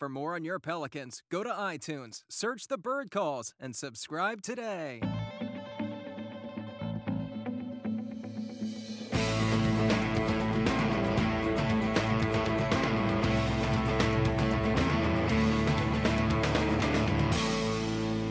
[0.00, 5.00] For more on your Pelicans, go to iTunes, search the Bird Calls, and subscribe today.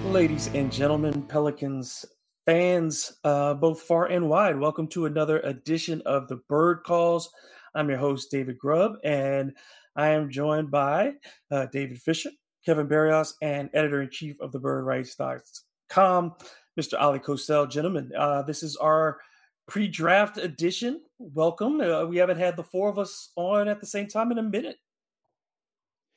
[0.03, 2.03] Ladies and gentlemen, Pelicans
[2.45, 7.29] fans, uh, both far and wide, welcome to another edition of the Bird Calls.
[7.73, 9.53] I'm your host, David Grubb, and
[9.95, 11.13] I am joined by
[11.51, 12.31] uh, David Fisher,
[12.65, 16.33] Kevin Barrios, and editor in chief of the birdwrites.com,
[16.79, 16.99] Mr.
[16.99, 17.69] Oleh Kosel.
[17.69, 19.19] Gentlemen, uh, this is our
[19.67, 21.01] pre draft edition.
[21.19, 21.79] Welcome.
[21.81, 24.43] Uh, we haven't had the four of us on at the same time in a
[24.43, 24.77] minute.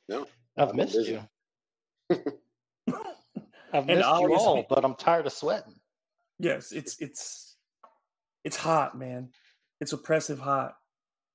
[0.09, 0.25] No,
[0.57, 1.21] I've missed you.
[3.73, 5.75] I've missed you all, but I'm tired of sweating.
[6.39, 7.55] Yes, it's it's
[8.43, 9.29] it's hot, man.
[9.81, 10.75] It's oppressive hot.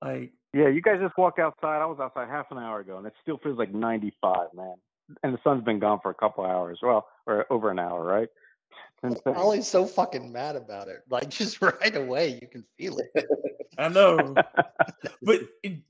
[0.02, 1.80] Like yeah, you guys just walked outside.
[1.80, 4.74] I was outside half an hour ago, and it still feels like 95, man.
[5.22, 6.78] And the sun's been gone for a couple hours.
[6.82, 8.28] Well, or over an hour, right?
[9.02, 11.02] I'm always so fucking mad about it.
[11.10, 13.26] Like just right away, you can feel it.
[13.78, 14.34] I know,
[15.22, 15.40] but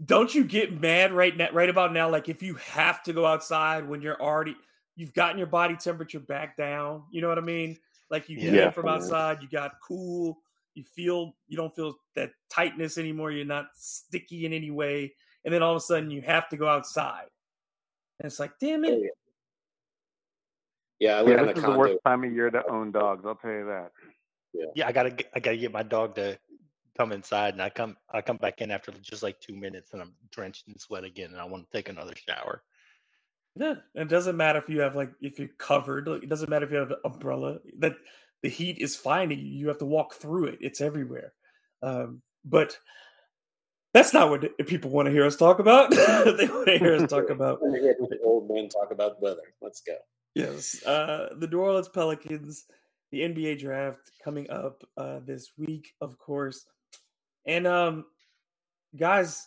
[0.05, 2.09] don't you get mad right now, right about now?
[2.09, 4.55] Like if you have to go outside when you're already
[4.95, 7.03] you've gotten your body temperature back down.
[7.11, 7.79] You know what I mean?
[8.11, 8.65] Like you yeah.
[8.65, 10.39] came from outside, you got cool
[10.75, 15.13] you feel you don't feel that tightness anymore you're not sticky in any way
[15.45, 17.27] and then all of a sudden you have to go outside.
[18.21, 19.11] And it's like damn it.
[21.01, 23.51] Yeah, I yeah this is the worst time of year to own dogs i'll tell
[23.51, 23.91] you that.
[24.55, 24.67] Yeah.
[24.77, 26.39] yeah i gotta i gotta get my dog to
[26.97, 30.03] come inside and i come i come back in after just like two minutes and
[30.03, 32.63] i'm drenched in sweat again and i want to take another shower.
[33.57, 36.71] Yeah it doesn't matter if you have like if you're covered it doesn't matter if
[36.71, 37.95] you have an umbrella that
[38.43, 39.47] the heat is finding you.
[39.47, 40.59] You have to walk through it.
[40.61, 41.33] It's everywhere.
[41.83, 42.79] Um, but
[43.95, 45.91] that's not what people want to hear us talk about.
[45.91, 49.43] they want to hear us talk about the old men talk about weather.
[49.61, 49.97] Let's go.
[50.35, 52.65] Yes, uh, the New Orleans Pelicans,
[53.11, 56.65] the NBA draft coming up uh, this week, of course.
[57.47, 58.07] And um,
[58.97, 59.47] guys,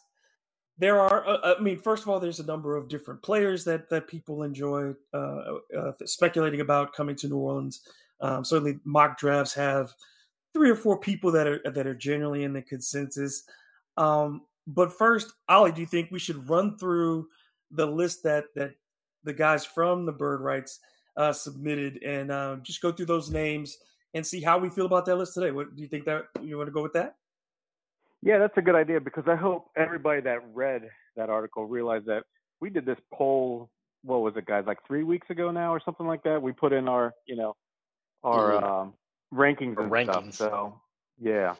[0.78, 1.28] there are.
[1.28, 4.44] Uh, I mean, first of all, there's a number of different players that that people
[4.44, 7.81] enjoy uh, uh, speculating about coming to New Orleans.
[8.22, 9.94] Um, certainly, mock drafts have
[10.53, 13.44] three or four people that are that are generally in the consensus.
[13.98, 17.28] Um, but first, Ollie, do you think we should run through
[17.72, 18.76] the list that that
[19.24, 20.80] the guys from the Bird Writes
[21.18, 23.78] uh, submitted and uh, just go through those names
[24.14, 25.52] and see how we feel about that list today?
[25.52, 27.16] What do you think that you want to go with that?
[28.22, 32.24] Yeah, that's a good idea because I hope everybody that read that article realized that
[32.59, 33.70] we did this poll.
[34.03, 34.64] What was it, guys?
[34.66, 36.42] Like three weeks ago now, or something like that.
[36.42, 37.56] We put in our, you know,
[38.24, 38.94] our um,
[39.34, 40.36] rankings and rankings.
[40.36, 40.52] stuff.
[40.52, 40.81] So
[41.20, 41.56] yeah,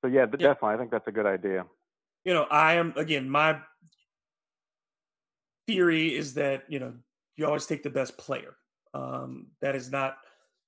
[0.00, 1.64] so yeah, yeah, definitely, I think that's a good idea.
[2.24, 3.28] You know, I am again.
[3.28, 3.58] My
[5.66, 6.94] theory is that you know
[7.36, 8.56] you always take the best player.
[8.94, 10.18] Um, that is not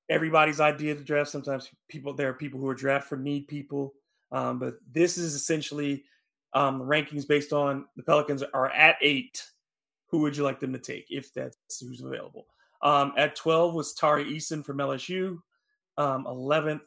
[0.09, 1.31] everybody's idea to draft.
[1.31, 3.95] Sometimes people there are people who are draft for need people,
[4.33, 6.05] um, but this is essentially
[6.53, 9.45] um, rankings based on the Pelicans are at eight.
[10.11, 12.47] Who would you like them to take if that's who's available?
[12.85, 15.39] Um, at 12 was Tari Eason from LSU.
[15.97, 16.83] Um, 11th,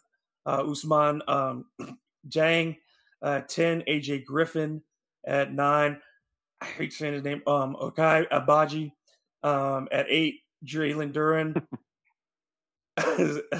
[0.46, 1.66] uh, Ousmane um,
[2.30, 2.78] Dieng.
[3.22, 4.82] Uh, 10, AJ Griffin.
[5.26, 6.00] At 9,
[6.62, 8.92] I hate saying his name, um, Ochai Agbaji.
[9.44, 11.62] Um, at 8, Jalen Duren.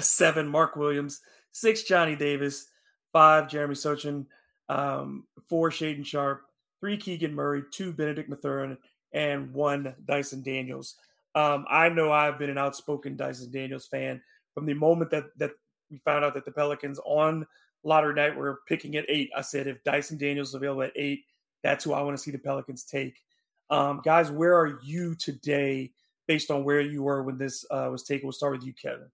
[0.00, 1.20] 7, Mark Williams.
[1.52, 2.68] 6, Johnny Davis.
[3.12, 4.26] 5, Jeremy Sochan.
[4.68, 6.42] Um, 4, Shaedon Sharpe.
[6.80, 7.64] 3, Keegan Murray.
[7.70, 8.78] 2, Bennedict Mathurin.
[9.12, 10.94] And 1, Dyson Daniels.
[11.38, 14.20] Um, I know I've been an outspoken Dyson Daniels fan
[14.54, 15.52] from the moment that that
[15.88, 17.46] we found out that the Pelicans on
[17.84, 19.30] lottery night were picking at eight.
[19.36, 21.24] I said if Dyson Daniels is available at eight,
[21.62, 23.22] that's who I want to see the Pelicans take.
[23.70, 25.92] Um, guys, where are you today
[26.26, 28.26] based on where you were when this uh, was taken?
[28.26, 29.08] We'll start with you, Kevin.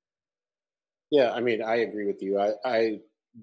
[1.11, 2.41] Yeah, I mean, I agree with you.
[2.41, 3.01] I, I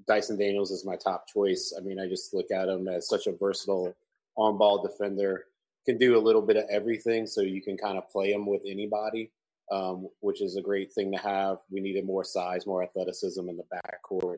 [0.08, 1.72] Dyson Daniels is my top choice.
[1.78, 3.94] I mean, I just look at him as such a versatile
[4.38, 5.46] on-ball defender
[5.86, 8.62] can do a little bit of everything, so you can kind of play him with
[8.66, 9.32] anybody,
[9.72, 11.58] um, which is a great thing to have.
[11.70, 14.38] We needed more size, more athleticism in the backcourt.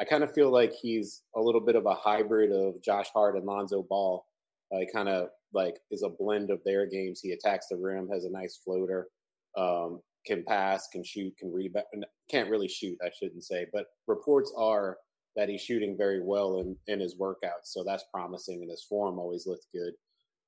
[0.00, 3.36] I kind of feel like he's a little bit of a hybrid of Josh Hart
[3.36, 4.24] and Lonzo Ball.
[4.72, 7.20] Uh, he kind of like is a blend of their games.
[7.20, 9.08] He attacks the rim, has a nice floater,
[9.56, 11.86] um, can pass, can shoot, can rebound.
[12.30, 14.96] Can't really shoot, I shouldn't say, but reports are
[15.36, 17.64] that he's shooting very well in, in his workouts.
[17.66, 19.92] So that's promising, and his form always looked good.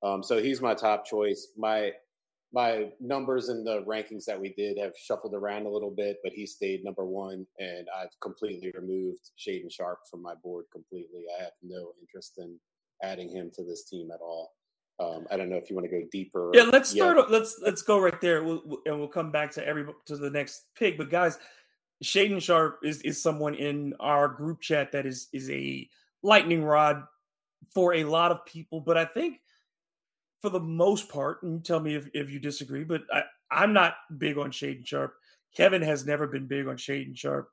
[0.03, 1.49] Um, so he's my top choice.
[1.57, 1.91] My
[2.53, 6.31] my numbers in the rankings that we did have shuffled around a little bit, but
[6.31, 11.25] he stayed number one, and I've completely removed Shaedon Sharpe from my board completely.
[11.37, 12.57] I have no interest in
[13.03, 14.53] adding him to this team at all.
[14.99, 16.51] Um, I don't know if you want to go deeper.
[16.53, 17.17] Yeah, let's start.
[17.17, 17.25] Yeah.
[17.29, 20.29] Let's let's go right there, we'll, we'll, and we'll come back to every to the
[20.29, 20.97] next pick.
[20.97, 21.37] But guys,
[22.03, 25.87] Shaedon Sharpe is is someone in our group chat that is is a
[26.23, 27.03] lightning rod
[27.73, 28.79] for a lot of people.
[28.79, 29.41] But I think
[30.41, 33.95] for the most part, and tell me if, if you disagree, but I, I'm not
[34.17, 35.15] big on Shaedon Sharpe.
[35.55, 37.49] Kevin has never been big on Shaedon Sharpe.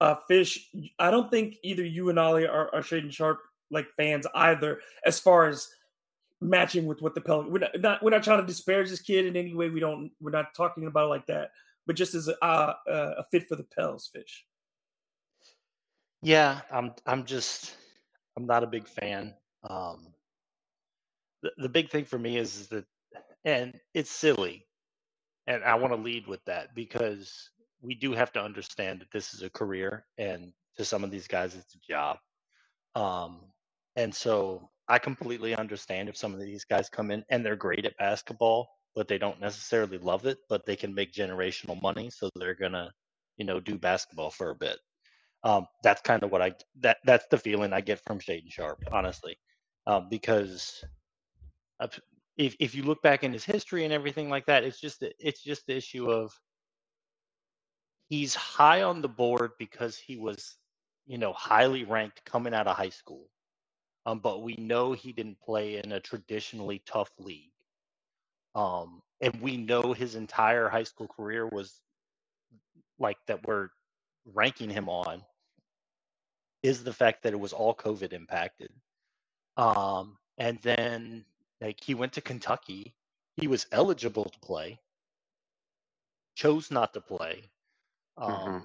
[0.00, 0.68] Uh, Fish,
[0.98, 3.40] I don't think either you and Ollie are, are Shaedon Sharpe
[3.70, 5.68] like fans either, as far as
[6.40, 7.52] matching with what the Pelicans.
[7.52, 9.70] We're not, not, we're not trying to disparage this kid in any way.
[9.70, 10.10] We don't.
[10.20, 11.50] We're not talking about it like that.
[11.86, 14.44] But just as a, uh, a fit for the Pels, Fish.
[16.22, 16.92] Yeah, I'm.
[17.06, 17.76] I'm just.
[18.36, 19.34] I'm not a big fan.
[19.68, 20.08] Um,
[21.56, 22.84] the, big thing for me is, is that,
[23.44, 24.66] and it's silly,
[25.46, 27.50] and I want to lead with that because
[27.80, 31.28] we do have to understand that this is a career, and to some of these
[31.28, 32.18] guys, it's a job.
[32.94, 33.40] Um,
[33.96, 37.84] and so I completely understand if some of these guys come in and they're great
[37.84, 42.30] at basketball, but they don't necessarily love it, but they can make generational money, so
[42.36, 42.90] they're gonna,
[43.36, 44.78] you know, do basketball for a bit.
[45.44, 48.82] Um, that's kind of what I that that's the feeling I get from Shaedon Sharpe,
[48.90, 49.38] honestly,
[49.86, 50.82] um, because
[52.36, 55.42] if if you look back in his history and everything like that, it's just it's
[55.42, 56.32] just the issue of
[58.08, 60.56] he's high on the board because he was,
[61.06, 63.28] you know, highly ranked coming out of high school.
[64.04, 67.50] Um, but we know he didn't play in a traditionally tough league.
[68.54, 71.80] Um, and we know his entire high school career was
[72.98, 73.68] like that we're
[74.34, 75.22] ranking him on
[76.62, 78.70] is the fact that it was all COVID impacted.
[79.56, 81.24] Um, and then
[81.60, 82.94] like he went to Kentucky,
[83.36, 84.78] he was eligible to play,
[86.34, 87.50] chose not to play.
[88.16, 88.58] Um, mm-hmm.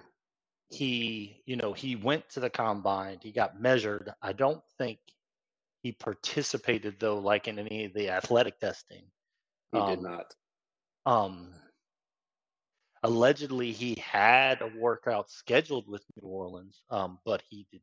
[0.69, 4.13] He, you know, he went to the combine, he got measured.
[4.21, 4.99] I don't think
[5.83, 9.03] he participated though, like in any of the athletic testing.
[9.71, 10.35] He um, did not.
[11.05, 11.49] Um,
[13.03, 17.81] allegedly, he had a workout scheduled with New Orleans, um, but he did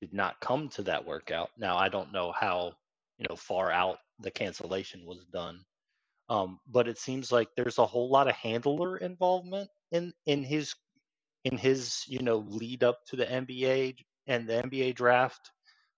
[0.00, 1.50] did not come to that workout.
[1.58, 2.74] Now I don't know how
[3.18, 5.60] you know far out the cancellation was done.
[6.28, 10.74] Um, but it seems like there's a whole lot of handler involvement in in his
[11.44, 13.96] in his you know lead up to the NBA
[14.26, 15.50] and the NBA draft,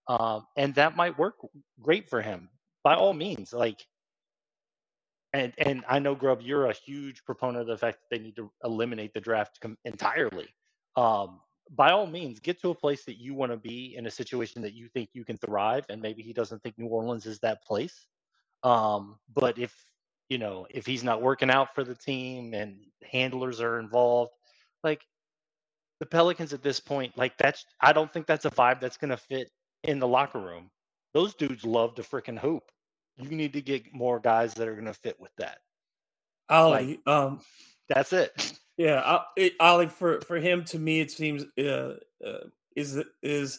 [0.07, 1.37] um, and that might work
[1.81, 2.51] great for him
[2.85, 3.53] by all means.
[3.53, 3.83] Like,
[5.33, 8.37] and and I know Grubb, you're a huge proponent of the fact that they need
[8.37, 10.49] to eliminate the draft com- entirely.
[10.97, 11.41] Um,
[11.75, 14.63] by all means, get to a place that you want to be in a situation
[14.63, 15.85] that you think you can thrive.
[15.89, 18.07] And maybe he doesn't think New Orleans is that place.
[18.63, 19.75] Um, but if
[20.29, 22.79] you know if he's not working out for the team and
[23.11, 24.33] handlers are involved,
[24.83, 25.03] like
[26.01, 29.11] the Pelicans at this point, like that's I don't think that's a vibe that's going
[29.11, 29.51] to fit
[29.85, 30.71] in the locker room.
[31.15, 32.65] Those dudes love to freaking hoop.
[33.17, 35.59] You need to get more guys that are going to fit with that.
[36.49, 37.41] Ollie, like, um,
[37.89, 38.59] that's it.
[38.79, 43.59] Yeah, it, Ollie, for for him, to me, it seems uh, uh, is is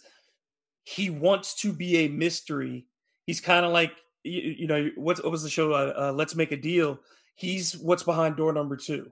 [0.86, 2.88] he wants to be a mystery.
[3.26, 3.92] He's kind of like
[4.24, 5.74] you, you, know what, what was the show?
[5.74, 7.00] Uh, uh, Let's make a deal.
[7.36, 9.12] He's what's behind door number two.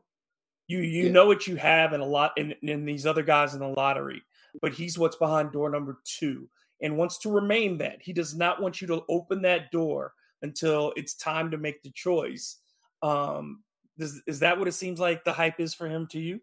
[0.67, 1.11] You you yeah.
[1.11, 4.23] know what you have in a lot in, in these other guys in the lottery,
[4.61, 6.47] but he's what's behind door number two
[6.81, 7.97] and wants to remain that.
[8.01, 11.91] He does not want you to open that door until it's time to make the
[11.91, 12.57] choice.
[13.01, 13.63] Um,
[13.97, 16.39] is, is that what it seems like the hype is for him to you?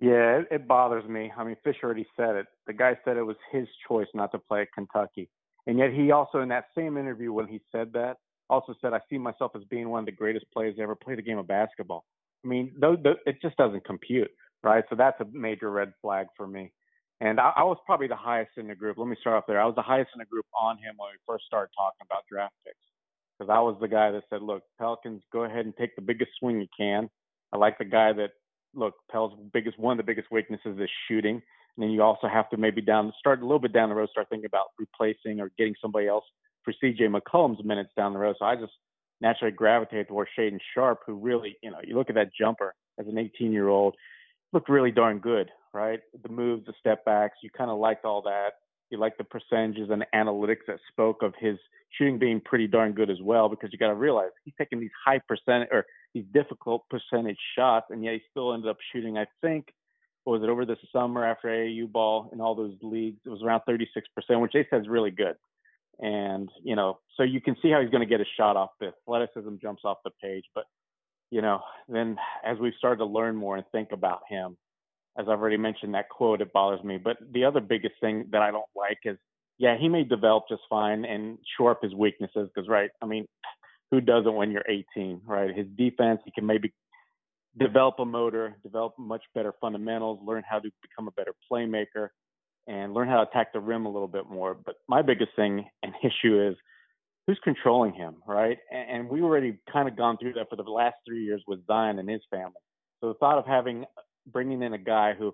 [0.00, 1.32] Yeah, it, it bothers me.
[1.36, 2.46] I mean, Fisher already said it.
[2.66, 5.28] The guy said it was his choice not to play at Kentucky.
[5.66, 8.16] And yet he also, in that same interview when he said that,
[8.50, 11.14] also said, I see myself as being one of the greatest players to ever play
[11.14, 12.04] the game of basketball.
[12.44, 14.30] I mean, th- th- it just doesn't compute,
[14.64, 14.82] right?
[14.90, 16.72] So that's a major red flag for me.
[17.20, 18.98] And I, I was probably the highest in the group.
[18.98, 19.60] Let me start off there.
[19.60, 22.24] I was the highest in the group on him when we first started talking about
[22.28, 22.76] draft picks
[23.42, 26.30] because I was the guy that said, look, Pelicans, go ahead and take the biggest
[26.38, 27.10] swing you can.
[27.52, 28.30] I like the guy that,
[28.74, 31.34] look, Pel's biggest one of the biggest weaknesses is shooting.
[31.76, 34.10] And then you also have to maybe down start a little bit down the road,
[34.10, 36.24] start thinking about replacing or getting somebody else
[36.64, 38.36] for CJ McCollum's minutes down the road.
[38.38, 38.72] So I just
[39.20, 43.06] naturally gravitated towards Shaedon Sharpe, who really, you know, you look at that jumper as
[43.08, 43.96] an 18 year old,
[44.52, 46.00] looked really darn good, right?
[46.22, 48.50] The moves, the step backs, you kind of liked all that.
[48.92, 51.58] He liked the percentages and analytics that spoke of his
[51.96, 53.48] shooting being pretty darn good as well.
[53.48, 57.86] Because you got to realize he's taking these high percent or these difficult percentage shots,
[57.88, 59.16] and yet he still ended up shooting.
[59.16, 59.72] I think
[60.24, 63.18] what was it over the summer after AAU ball in all those leagues?
[63.24, 63.86] It was around 36%,
[64.42, 65.36] which they said is really good.
[65.98, 68.72] And you know, so you can see how he's going to get a shot off.
[68.78, 70.64] The athleticism jumps off the page, but
[71.30, 74.58] you know, then as we've started to learn more and think about him,
[75.18, 76.98] as I've already mentioned, that quote it bothers me.
[76.98, 79.18] But the other biggest thing that I don't like is,
[79.58, 82.90] yeah, he may develop just fine and shore up his weaknesses because, right?
[83.02, 83.26] I mean,
[83.90, 85.54] who doesn't when you're 18, right?
[85.54, 86.72] His defense, he can maybe
[87.58, 92.08] develop a motor, develop much better fundamentals, learn how to become a better playmaker,
[92.66, 94.54] and learn how to attack the rim a little bit more.
[94.54, 96.56] But my biggest thing and issue is
[97.26, 98.58] who's controlling him, right?
[98.72, 101.98] And, we already kind of gone through that for the last three years with Zion
[101.98, 102.52] and his family.
[103.00, 103.84] So the thought of having
[104.26, 105.32] bringing in a guy who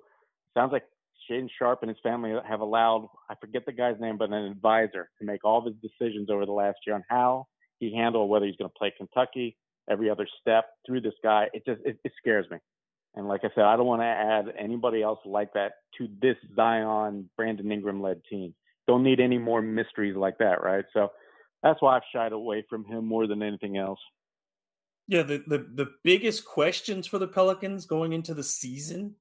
[0.55, 0.85] sounds like
[1.29, 5.11] Shaedon Sharpe and his family have allowed I forget the guy's name, but an advisor
[5.19, 7.47] to make all of his decisions over the last year on how
[7.79, 9.57] he handled whether he's going to play Kentucky
[9.91, 11.49] every other step through this guy.
[11.53, 12.59] It just it, it scares me.
[13.15, 16.37] And like I said, I don't want to add anybody else like that to this
[16.55, 18.55] Zion Brandon Ingram led team.
[18.87, 20.85] Don't need any more mysteries like that, right?
[20.93, 21.09] So
[21.63, 23.99] that's why I've shied away from him more than anything else.
[25.09, 29.15] Yeah, the, the, the biggest questions for the Pelicans going into the season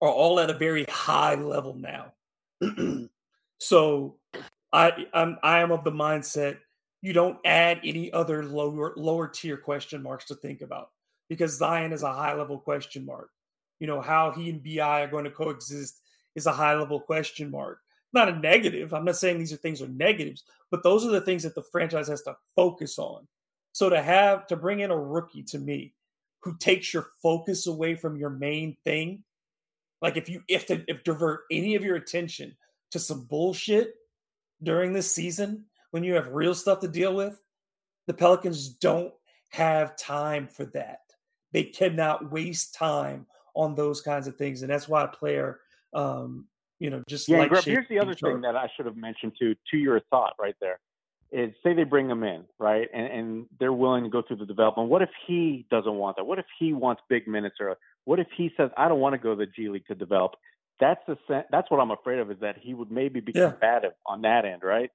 [0.00, 2.12] are all at a very high level now.
[3.58, 4.16] so
[4.72, 6.58] I I'm I am of the mindset
[7.04, 10.88] you don't add any other lower lower tier question marks to think about
[11.28, 13.28] because Zion is a high level question mark.
[13.78, 16.00] You know how he and Bi are going to coexist
[16.34, 17.80] is a high level question mark.
[18.14, 18.94] Not a negative.
[18.94, 21.62] I'm not saying these are things are negatives, but those are the things that the
[21.70, 23.26] franchise has to focus on.
[23.74, 25.94] So to have to bring in a rookie to me
[26.42, 29.24] who takes your focus away from your main thing,
[30.00, 32.56] like if you if to if divert any of your attention
[32.92, 33.94] to some bullshit
[34.62, 37.42] during this season when you have real stuff to deal with,
[38.06, 39.12] the Pelicans don't
[39.48, 41.00] have time for that.
[41.52, 43.26] They cannot waste time
[43.56, 45.58] on those kinds of things, and that's why a player,
[45.94, 46.46] um,
[46.78, 47.38] you know, just yeah.
[47.38, 50.54] Like here's the other thing that I should have mentioned to to your thought right
[50.60, 50.78] there
[51.34, 54.46] is say they bring him in right, and, and they're willing to go through the
[54.46, 54.88] development.
[54.88, 56.24] What if he doesn't want that?
[56.24, 59.18] What if he wants big minutes, or what if he says, "I don't want to
[59.18, 60.32] go to the G League to develop"?
[60.80, 61.16] That's the
[61.50, 63.50] that's what I'm afraid of is that he would maybe be yeah.
[63.50, 64.90] combative on that end, right?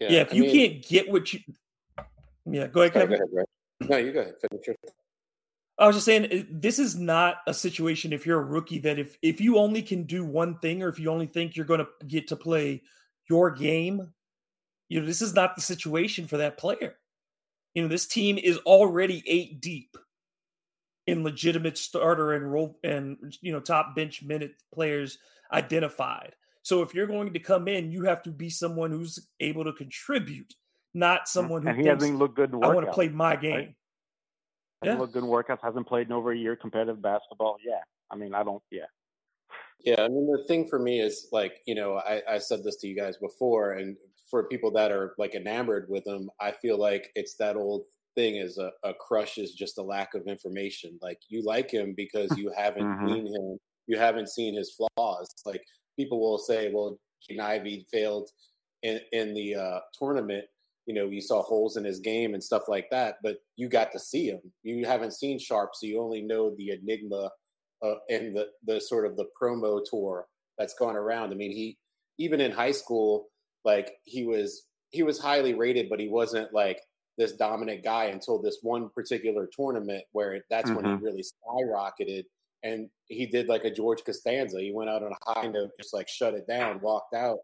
[0.00, 1.40] Yeah, yeah if I you mean, can't get what you,
[2.44, 3.18] yeah, go ahead, Kevin.
[3.18, 3.46] Go ahead,
[3.88, 4.34] no, you go ahead.
[4.50, 4.76] Finish your...
[5.78, 8.98] I was just saying, uh, this is not a situation if you're a rookie that
[8.98, 11.80] if if you only can do one thing or if you only think you're going
[11.80, 12.82] to get to play
[13.28, 14.12] your game,
[14.88, 16.96] you know, this is not the situation for that player.
[17.74, 19.96] You know, this team is already eight deep
[21.06, 25.18] in legitimate starter and role and you know top bench minute players
[25.52, 26.34] identified.
[26.62, 29.72] So if you're going to come in, you have to be someone who's able to
[29.72, 30.54] contribute,
[30.94, 33.36] not mm, someone who and he hasn't looked good in I want to play my
[33.36, 33.52] game.
[33.52, 33.74] Right?
[34.82, 34.98] Hasn't yeah.
[34.98, 35.58] looked good in workouts.
[35.62, 37.56] Hasn't played in over a year competitive basketball.
[37.64, 38.62] Yeah, I mean, I don't.
[38.70, 38.86] Yeah.
[39.84, 42.76] Yeah, I mean, the thing for me is like, you know, I, I said this
[42.76, 43.96] to you guys before, and
[44.30, 48.36] for people that are like enamored with him, I feel like it's that old thing
[48.36, 50.98] is a, a crush is just a lack of information.
[51.02, 53.08] Like you like him because you haven't mm-hmm.
[53.08, 55.32] seen him, you haven't seen his flaws.
[55.44, 55.62] Like
[55.96, 58.30] people will say, well, Jaden Ivey failed
[58.82, 60.44] in, in the uh, tournament.
[60.86, 63.90] You know, you saw holes in his game and stuff like that, but you got
[63.92, 64.40] to see him.
[64.62, 67.30] You haven't seen Sharpe, so you only know the enigma
[67.82, 70.26] uh, and the the sort of the promo tour
[70.58, 71.32] that's gone around.
[71.32, 71.76] I mean, he
[72.18, 73.26] even in high school,
[73.66, 76.80] like he was he was highly rated, but he wasn't like
[77.18, 80.76] this dominant guy until this one particular tournament where that's mm-hmm.
[80.76, 81.04] when he mm-hmm.
[81.04, 82.24] really skyrocketed
[82.62, 84.60] and he did like a George Costanza.
[84.60, 87.40] He went out on a high note, just like shut it down, walked out,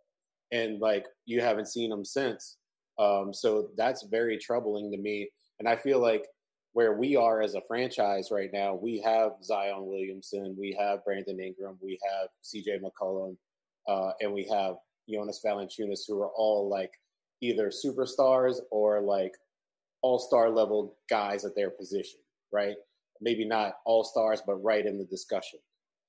[0.50, 2.56] and like you haven't seen him since.
[2.98, 5.28] Um, so that's very troubling to me.
[5.58, 6.24] And I feel like
[6.72, 11.38] where we are as a franchise right now, we have Zion Williamson, we have Brandon
[11.38, 13.36] Ingram, we have CJ McCollum,
[13.88, 14.76] uh, and we have
[15.08, 16.92] Jonas Valanciunas, who are all like
[17.40, 19.34] either superstars or like
[20.02, 22.20] all star level guys at their position,
[22.52, 22.76] right?
[23.22, 25.60] maybe not all stars, but right in the discussion.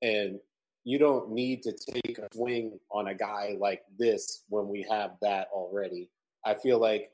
[0.01, 0.39] And
[0.83, 5.11] you don't need to take a swing on a guy like this when we have
[5.21, 6.09] that already.
[6.45, 7.11] I feel like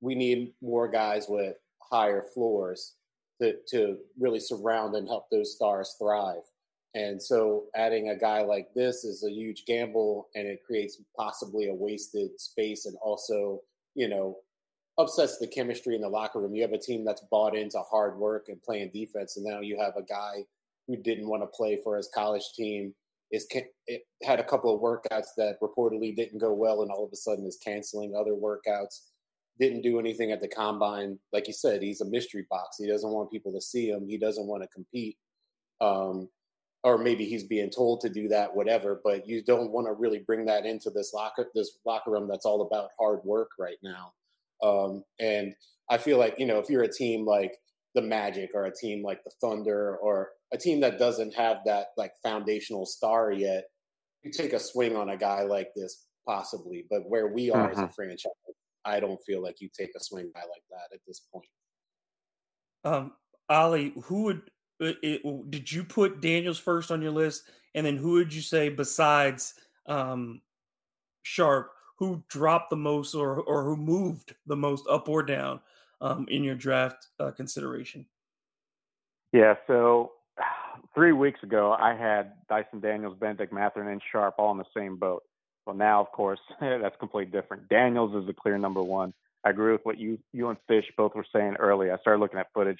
[0.00, 2.96] we need more guys with higher floors
[3.40, 6.42] to, to really surround and help those stars thrive.
[6.94, 11.68] And so adding a guy like this is a huge gamble and it creates possibly
[11.68, 13.60] a wasted space and also,
[13.94, 14.36] you know,
[14.98, 16.54] upsets the chemistry in the locker room.
[16.54, 19.78] You have a team that's bought into hard work and playing defense, and now you
[19.78, 20.44] have a guy
[20.88, 22.94] who didn't want to play for his college team
[23.30, 23.46] is
[23.86, 27.16] it had a couple of workouts that reportedly didn't go well, and all of a
[27.16, 29.00] sudden is canceling other workouts.
[29.60, 31.18] Didn't do anything at the combine.
[31.32, 32.76] Like you said, he's a mystery box.
[32.78, 34.06] He doesn't want people to see him.
[34.08, 35.18] He doesn't want to compete.
[35.80, 36.28] Um,
[36.84, 39.00] or maybe he's being told to do that, whatever.
[39.02, 42.46] But you don't want to really bring that into this locker this locker room that's
[42.46, 44.12] all about hard work right now.
[44.62, 45.54] Um, and
[45.90, 47.54] I feel like you know if you're a team like
[47.94, 51.88] the Magic or a team like the Thunder or a team that doesn't have that
[51.96, 53.64] like foundational star yet,
[54.22, 56.86] you take a swing on a guy like this possibly.
[56.88, 57.72] But where we are mm-hmm.
[57.72, 57.92] as a mm-hmm.
[57.92, 58.32] franchise,
[58.84, 61.48] I don't feel like you take a swing guy like that at this point.
[62.84, 63.12] Um,
[63.50, 64.42] Oleh, who would
[64.80, 67.44] uh, it, did you put Daniels first on your list,
[67.74, 69.54] and then who would you say besides
[69.86, 70.40] um,
[71.22, 75.60] Sharpe, who dropped the most or or who moved the most up or down
[76.00, 78.06] um, in your draft uh, consideration?
[79.32, 80.12] Yeah, so
[80.94, 84.96] three weeks ago, I had Dyson Daniels, Bennedict Mathurin, and Sharpe all in the same
[84.96, 85.22] boat.
[85.66, 87.68] Well, now, of course, that's completely different.
[87.68, 89.12] Daniels is the clear number one.
[89.44, 91.92] I agree with what you you and Fish both were saying earlier.
[91.92, 92.78] I started looking at footage,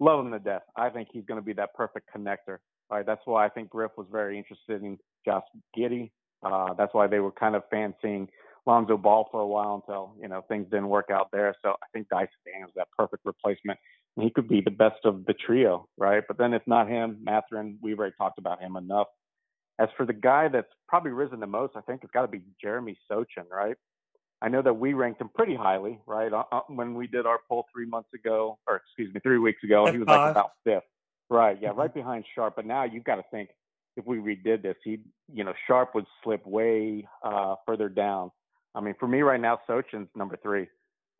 [0.00, 0.62] love him to death.
[0.76, 2.58] I think he's going to be that perfect connector.
[2.90, 5.44] Right, that's why I think Griff was very interested in Josh
[5.78, 6.10] Giddey.
[6.42, 8.26] Uh, that's why they were kind of fancying
[8.66, 11.54] Lonzo Ball for a while until you know things didn't work out there.
[11.62, 12.28] So I think Dyson
[12.64, 13.78] is that perfect replacement,
[14.16, 16.22] and he could be the best of the trio, right?
[16.26, 19.06] But then if not him, Mathurin, we've already talked about him enough.
[19.78, 22.42] As for the guy that's probably risen the most, I think it's got to be
[22.60, 23.76] Jeremy Sochan, right?
[24.42, 26.32] I know that we ranked him pretty highly, right?
[26.32, 29.62] Uh, uh when we did our poll three months ago, or excuse me, three weeks
[29.62, 29.92] ago, F5.
[29.92, 30.84] he was like about fifth,
[31.28, 31.58] right?
[31.60, 31.80] Yeah, mm-hmm.
[31.80, 32.56] right behind Sharpe.
[32.56, 33.50] But now you've got to think
[33.96, 35.00] if we redid this, he,
[35.32, 38.30] you know, Sharpe would slip way uh, further down.
[38.74, 40.68] I mean, for me right now, Sochan's number three.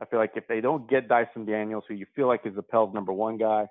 [0.01, 2.63] I feel like if they don't get Dyson Daniels, who you feel like is the
[2.63, 3.67] Pels number one guy,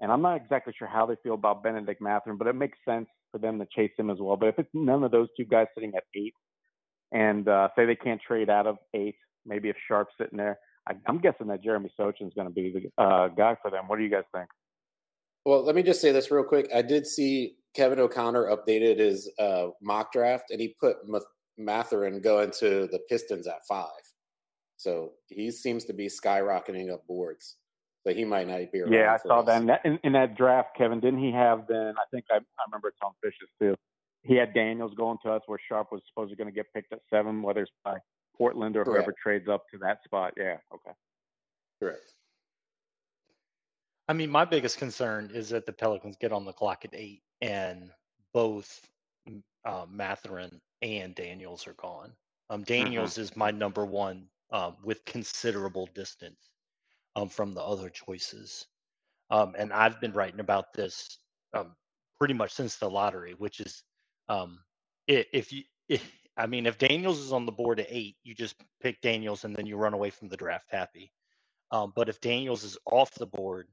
[0.00, 3.08] and I'm not exactly sure how they feel about Bennedict Mathurin, but it makes sense
[3.32, 4.36] for them to chase him as well.
[4.36, 6.34] But if it's none of those two guys sitting at eight,
[7.12, 10.58] and uh, say they can't trade out of eight, maybe if Sharpe's sitting there,
[10.88, 13.84] I, am guessing that Jeremy Sochan's going to be the uh, guy for them.
[13.88, 14.48] What do you guys think?
[15.44, 16.68] Well, let me just say this real quick.
[16.74, 20.96] I did see Kevin O'Connor updated his uh, mock draft, and he put
[21.56, 23.90] Mathurin going to the Pistons at five.
[24.76, 27.56] So he seems to be skyrocketing up boards.
[28.06, 28.92] So he might not be around.
[28.92, 29.46] Yeah, I saw us.
[29.46, 31.00] that in, that in, in, that draft, Kevin.
[31.00, 31.94] Didn't he have then?
[31.96, 33.74] I think I, I remember Tom Fishes too.
[34.26, 37.00] He had Daniels going to us where Sharpe was supposedly going to get picked at
[37.10, 37.98] seven, whether it's by
[38.36, 39.04] Portland or Correct.
[39.04, 40.32] whoever trades up to that spot.
[40.36, 40.56] Yeah.
[40.74, 40.90] Okay.
[41.80, 42.12] Correct.
[44.08, 47.22] I mean, my biggest concern is that the Pelicans get on the clock at eight
[47.40, 47.90] and
[48.32, 48.80] both
[49.64, 52.12] uh, Mathurin and Daniels are gone.
[52.50, 52.62] Um.
[52.62, 53.22] Daniels mm-hmm.
[53.22, 56.50] is my number one um, with considerable distance
[57.16, 58.66] um, from the other choices.
[59.30, 61.18] Um, and I've been writing about this
[61.54, 61.74] um,
[62.18, 63.82] pretty much since the lottery, which is
[64.28, 64.58] um,
[65.06, 68.56] if you, if, I mean, if Daniels is on the board at eight, you just
[68.80, 71.12] pick Daniels and then you run away from the draft happy.
[71.70, 73.68] Um, but if Daniels is off the board,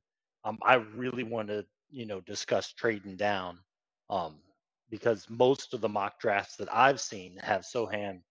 [0.46, 3.60] um, I really want to, you know, discuss trading down
[4.10, 4.36] um,
[4.90, 8.22] because most of the mock drafts that I've seen have Sochan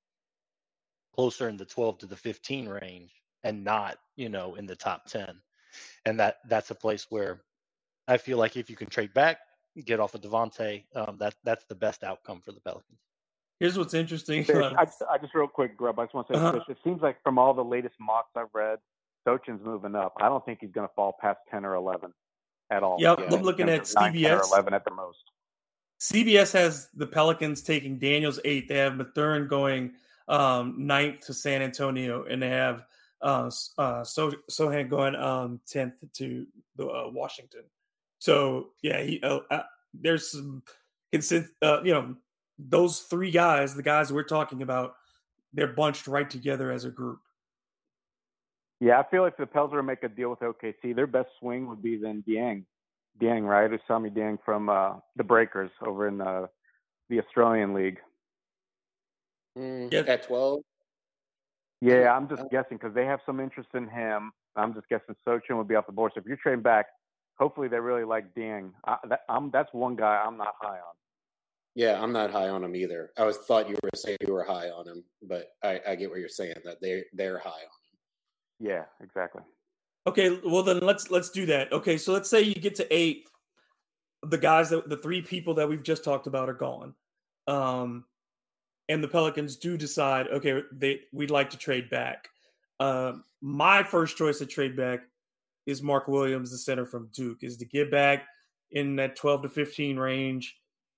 [1.14, 3.12] closer in the 12 to the 15 range
[3.44, 5.28] and not, you know, in the top 10.
[6.04, 7.42] And that that's a place where
[8.08, 9.38] I feel like if you can trade back,
[9.80, 12.98] get off of Devonte, um, that that's the best outcome for the Pelicans.
[13.60, 14.44] Here's what's interesting.
[14.50, 15.98] I, I, just real quick, Grubb.
[15.98, 16.52] I just want to say uh-huh.
[16.52, 16.64] this.
[16.68, 18.80] It seems like from all the latest mocks I've read,
[19.24, 20.14] Sochan's moving up.
[20.20, 22.12] I don't think he's going to fall past ten or eleven
[22.70, 22.96] at all.
[22.98, 24.40] Yep, yeah, I'm looking at CBS.
[24.40, 25.22] Or eleven at the most.
[26.00, 28.68] CBS has the Pelicans taking Daniels eight.
[28.68, 29.92] They have Mathurin going
[30.26, 32.84] um, ninth to San Antonio, and they have
[33.22, 37.62] uh, uh, so Sochan going um, tenth to the, uh, Washington.
[38.22, 40.62] So yeah, he, uh, uh, there's some
[41.10, 41.50] consist.
[41.60, 42.14] Uh, you know,
[42.56, 44.94] those three guys, the guys we're talking about,
[45.52, 47.18] they're bunched right together as a group.
[48.78, 51.08] Yeah, I feel like if the Pels were to make a deal with OKC, their
[51.08, 52.62] best swing would be then Dieng.
[53.20, 53.68] Dieng, right?
[53.68, 56.48] Ousmane Dieng from uh, the Breakers over in the
[57.08, 57.98] the Australian League.
[59.58, 60.04] Mm, yeah.
[60.06, 60.60] At 12?
[61.80, 64.30] Yeah, I'm just guessing because they have some interest in him.
[64.54, 66.12] I'm just guessing Sochan would be off the board.
[66.14, 66.86] So if you're trading back,
[67.38, 68.72] hopefully they really like Dieng.
[68.86, 70.94] I, that, I'm that's one guy I'm not high on.
[71.74, 73.10] Yeah, I'm not high on him either.
[73.16, 76.10] I was thought you were saying you were high on him, but I, I get
[76.10, 78.68] what you're saying that they they're high on him.
[78.68, 79.42] Yeah, exactly.
[80.06, 81.72] Okay, well then let's let's do that.
[81.72, 83.28] Okay, so let's say you get to eight.
[84.24, 86.94] The guys that the three people that we've just talked about are gone.
[87.48, 88.04] Um,
[88.88, 92.28] and the Pelicans do decide, okay, they we'd like to trade back.
[92.78, 95.00] Uh, my first choice to trade back
[95.66, 98.24] is Mark Williams, the center from Duke, is to get back
[98.70, 100.56] in that 12 to 15 range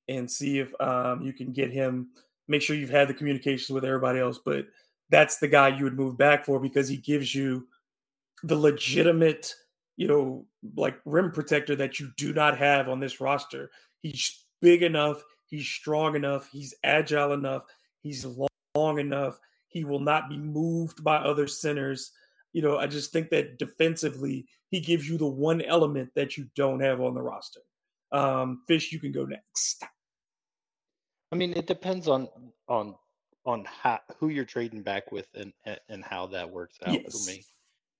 [0.09, 2.09] and see if um, you can get him.
[2.49, 4.67] Make sure you've had the communications with everybody else, but
[5.11, 7.67] that's the guy you would move back for because he gives you
[8.43, 9.55] the legitimate,
[9.97, 10.47] you know,
[10.77, 13.71] like rim protector that you do not have on this roster.
[14.03, 17.65] He's big enough, he's strong enough, he's agile enough,
[18.03, 18.27] he's
[18.75, 19.39] long enough.
[19.69, 22.13] He will not be moved by other centers.
[22.55, 26.47] You know, I just think that defensively, he gives you the one element that you
[26.57, 27.61] don't have on the roster.
[28.13, 29.85] Um, Fish, you can go next.
[31.33, 32.29] I mean, it depends on
[32.69, 32.95] on
[33.45, 35.53] on how who you're trading back with and
[35.89, 37.13] and how that works out yes.
[37.13, 37.45] for me.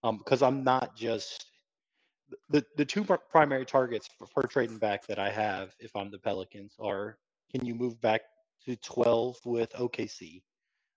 [0.03, 1.45] Um, because I'm not just
[2.49, 6.19] the the two primary targets for, for trading back that I have if I'm the
[6.19, 7.19] Pelicans are
[7.51, 8.23] can you move back
[8.67, 10.43] to 12 with OKC?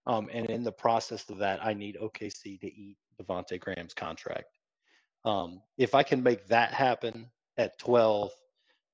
[0.06, 4.58] Um, and in the process of that, I need OKC to eat Devonte Graham's contract.
[5.26, 8.32] Um, if I can make that happen at 12,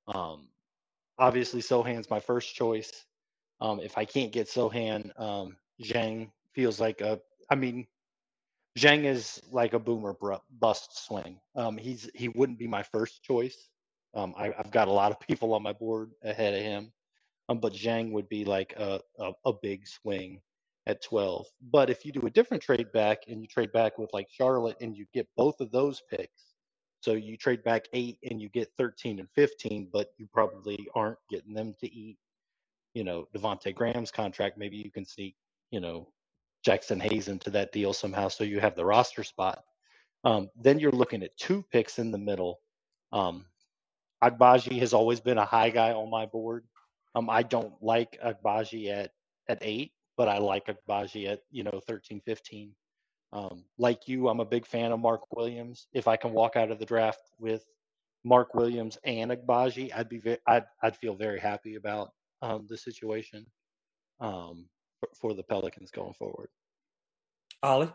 [0.08, 0.48] um,
[1.18, 2.92] obviously Sochan's my first choice.
[3.62, 7.20] Um, if I can't get Sohan, um, Dieng feels like a.
[7.50, 7.88] I mean,
[8.78, 10.16] Dieng is like a boomer
[10.60, 11.40] bust swing.
[11.56, 13.70] Um, he's he wouldn't be my first choice.
[14.16, 16.92] Um, I, have got a lot of people on my board ahead of him,
[17.50, 20.42] um, but Dieng would be like a, a, a big swing
[20.88, 21.48] at 12.
[21.72, 24.78] But if you do a different trade back and you trade back with like Charlotte
[24.82, 26.54] and you get both of those picks,
[27.02, 31.20] so you trade back eight and you get 13 and 15, but you probably aren't
[31.30, 32.18] getting them to eat
[32.94, 35.36] you know, Devonte Graham's contract, maybe you can sneak,
[35.72, 36.10] you know,
[36.68, 39.64] Jaxson Hayes into that deal somehow so you have the roster spot.
[40.24, 42.60] Um, then you're looking at two picks in the middle.
[43.12, 43.46] Um,
[44.24, 46.66] Agbaji has always been a high guy on my board.
[47.16, 49.12] Um, I don't like Agbaji at,
[49.50, 52.72] at eight, but I like Agbaji at, you know, 13, 15.
[53.32, 55.88] Um, like you, I'm a big fan of Mark Williams.
[55.94, 57.64] If I can walk out of the draft with
[58.24, 62.10] Mark Williams and Agbaji, I'd be, I'd, I'd feel very happy about
[62.42, 63.46] um, the situation
[64.20, 64.68] um,
[65.00, 66.50] for, for, the Pelicans going forward.
[67.64, 67.92] Ollie?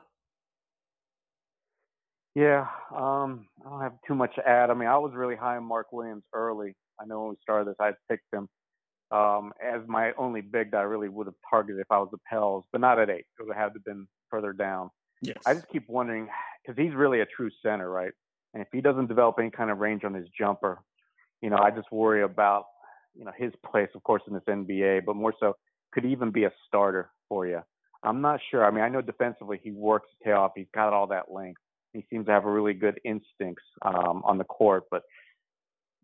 [2.35, 4.71] Yeah, um, I don't have too much to add.
[4.71, 6.75] I mean, I was really high on Mark Williams early.
[7.01, 8.49] I know when we started this, I picked him
[9.11, 12.19] um, as my only big that I really would have targeted if I was the
[12.31, 13.27] Pels, but not at eight.
[13.39, 14.91] It would have been further down.
[15.23, 15.39] Yes.
[15.47, 16.29] I just keep wondering
[16.67, 18.13] because he's really a true center, right?
[18.55, 20.81] And if he doesn't develop any kind of range on his jumper,
[21.41, 22.65] you know, I just worry about
[23.15, 25.57] you know his place, of course, in this NBA, but more so
[25.93, 27.61] could even be a starter for you.
[28.03, 28.65] I'm not sure.
[28.65, 30.53] I mean, I know defensively he works his tail off.
[30.55, 31.61] He's got all that length.
[31.93, 35.03] He seems to have a really good instincts um, on the court, but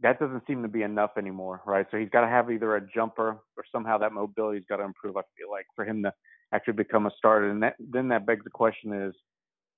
[0.02, 1.86] that doesn't seem to be enough anymore, right?
[1.90, 5.16] So he's got to have either a jumper or somehow that mobility's got to improve.
[5.16, 6.12] I feel like for him to
[6.52, 9.14] actually become a starter, and that, then that begs the question: Is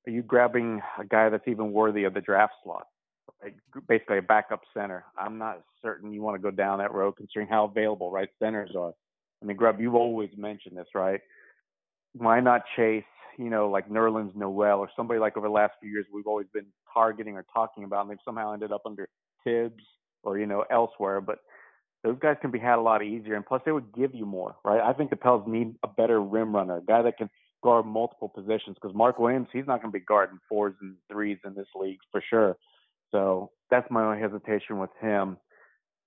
[0.06, 2.86] are you grabbing a guy that's even worthy of the draft slot?
[3.88, 5.04] basically a backup center.
[5.18, 8.70] I'm not certain you want to go down that road considering how available right centers
[8.76, 8.92] are.
[9.42, 11.20] I mean, Grubb, you've always mentioned this, right?
[12.14, 13.04] Why not chase,
[13.38, 16.46] you know, like Nerlens Noel or somebody like over the last few years we've always
[16.52, 19.08] been targeting or talking about, and they've somehow ended up under
[19.44, 19.82] Thibs
[20.26, 21.20] or you know elsewhere.
[21.20, 21.38] But
[22.04, 24.56] those guys can be had a lot easier, and plus they would give you more,
[24.64, 24.80] right?
[24.80, 27.30] I think the Pels need a better rim runner, a guy that can
[27.62, 31.38] guard multiple positions because Mark Williams, he's not going to be guarding fours and threes
[31.44, 32.56] in this league for sure.
[33.10, 35.36] So that's my only hesitation with him.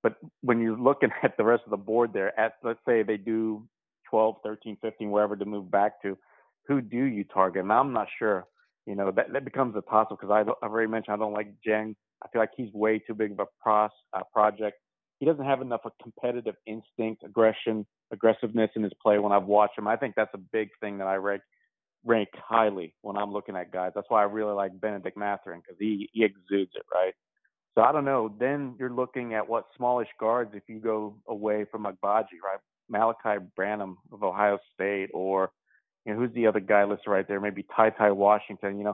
[0.01, 3.17] But when you're looking at the rest of the board there, at let's say they
[3.17, 3.67] do
[4.09, 6.17] 12, 13, 15, wherever to move back to,
[6.67, 7.63] who do you target?
[7.63, 8.45] And I'm not sure.
[8.85, 11.53] You know, that, that becomes a toss up because I've already mentioned I don't like
[11.67, 11.95] Dieng.
[12.23, 14.77] I feel like he's way too big of a pros, uh, project.
[15.19, 19.77] He doesn't have enough of competitive instinct, aggression, aggressiveness in his play when I've watched
[19.77, 19.87] him.
[19.87, 21.41] I think that's a big thing that I rank
[22.05, 23.91] rank highly when I'm looking at guys.
[23.93, 27.13] That's why I really like Bennedict Mathurin because he, he exudes it, right?
[27.75, 28.33] So I don't know.
[28.39, 32.59] Then you're looking at what smallish guards if you go away from Agbaji, right?
[32.91, 35.51] Malaki Branham of Ohio State, or
[36.05, 37.39] you know who's the other guy listed right there?
[37.39, 38.77] Maybe Ty Ty Washington.
[38.77, 38.93] You know,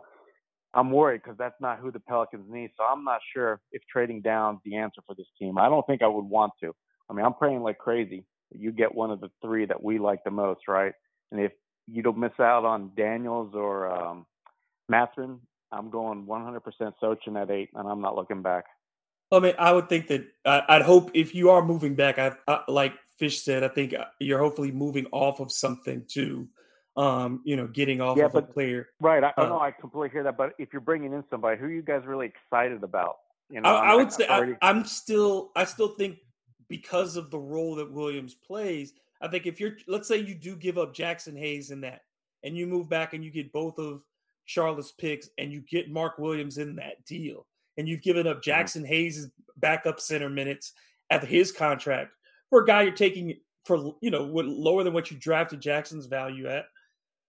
[0.75, 2.71] I'm worried because that's not who the Pelicans need.
[2.77, 5.57] So I'm not sure if trading down is the answer for this team.
[5.57, 6.73] I don't think I would want to.
[7.09, 9.99] I mean, I'm praying like crazy that you get one of the three that we
[9.99, 10.93] like the most, right?
[11.31, 11.51] And if
[11.87, 14.25] you don't miss out on Daniels or um,
[14.89, 15.39] Mathurin.
[15.71, 16.61] I'm going 100%
[17.01, 18.65] Sochan at eight, and I'm not looking back.
[19.31, 22.61] I mean, I would think that I'd hope if you are moving back, I, I,
[22.67, 26.47] like Fish said, I think uh, you're hopefully moving off of something too.
[26.97, 28.87] Um, you know, getting off yeah, of but, a player.
[29.01, 29.23] Right.
[29.23, 31.71] I, uh, know I completely hear that, but if you're bringing in somebody, who are
[31.71, 33.17] you guys really excited about?
[33.49, 34.53] You know, I, I would say already...
[34.61, 36.19] I, I'm still, I still think
[36.69, 40.55] because of the role that Williams plays, I think if you're, let's say you do
[40.55, 42.01] give up Jaxson Hayes in that,
[42.43, 44.03] and you move back and you get both of
[44.45, 48.85] Charlotte's picks, and you get Mark Williams in that deal, and you've given up mm-hmm.
[48.85, 49.27] Hayes'
[49.57, 50.73] backup center minutes
[51.09, 52.11] at his contract
[52.49, 56.47] for a guy you're taking for you know lower than what you drafted Jaxson's value
[56.47, 56.65] at,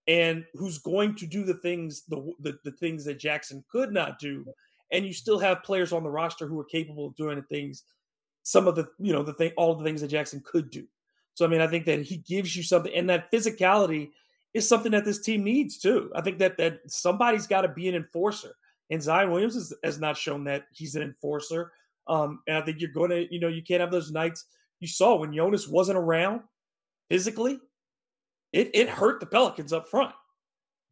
[0.08, 4.18] and who's going to do the things the, the the things that Jaxson could not
[4.18, 4.44] do,
[4.92, 7.84] and you still have players on the roster who are capable of doing the things,
[8.42, 10.86] some of the you know the thing all the things that Jaxson could do.
[11.34, 14.10] So I mean, I think that he gives you something, and that physicality
[14.54, 16.10] is something that this team needs too.
[16.14, 18.54] I think that that somebody's got to be an enforcer,
[18.90, 21.72] and Zion Williams has, has not shown that he's an enforcer.
[22.08, 24.44] Um, and I think you're going to, you know, you can't have those nights
[24.80, 26.42] you saw when Jonas wasn't around
[27.08, 27.58] physically.
[28.56, 30.14] It it hurt the Pelicans up front.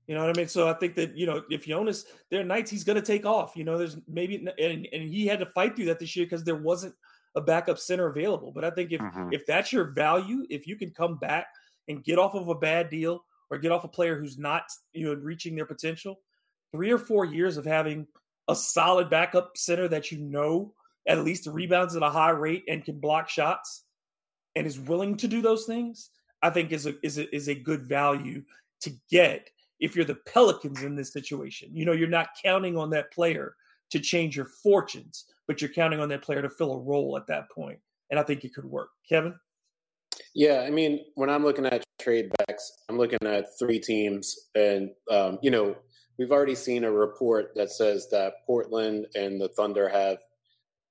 [0.07, 0.49] You know what I mean?
[0.49, 3.25] So I think that you know if Jonas, there are nights he's going to take
[3.25, 3.57] off.
[3.57, 6.45] You know, there's maybe and, and he had to fight through that this year because
[6.45, 6.95] there wasn't
[7.35, 8.53] a backup center available.
[8.53, 9.31] But I think if mm-hmm.
[9.33, 11.47] if that's your value, if you can come back
[11.89, 15.07] and get off of a bad deal or get off a player who's not you
[15.07, 16.21] know reaching their potential,
[16.71, 18.07] three or four years of having
[18.47, 20.75] a solid backup center that you know
[21.09, 23.85] at least rebounds at a high rate and can block shots
[24.55, 26.11] and is willing to do those things,
[26.45, 28.43] I think is a is a, is a good value
[28.83, 29.49] to get
[29.81, 31.71] if you're the Pelicans in this situation.
[31.73, 33.57] You know, you're not counting on that player
[33.91, 37.27] to change your fortunes, but you're counting on that player to fill a role at
[37.29, 37.79] that point.
[38.11, 38.91] And I think it could work.
[39.09, 39.35] Kevin?
[40.35, 44.91] Yeah, I mean, when I'm looking at trade backs, I'm looking at three teams, and
[45.11, 45.75] um, you know,
[46.19, 50.19] we've already seen a report that says that Portland and the Thunder have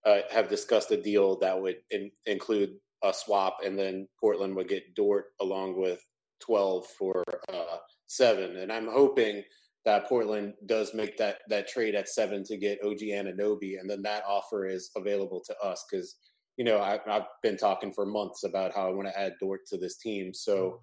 [0.03, 4.69] uh, have discussed a deal that would in, include a swap, and then Portland would
[4.69, 6.03] get Dort along with
[6.41, 8.57] 12 for uh, seven.
[8.57, 9.43] And I'm hoping
[9.85, 14.01] that Portland does make that that trade at seven to get OG Anunoby, and then
[14.03, 16.15] that offer is available to us because
[16.57, 19.61] you know I, have been talking for months about how I want to add Dort
[19.67, 20.33] to this team.
[20.33, 20.79] So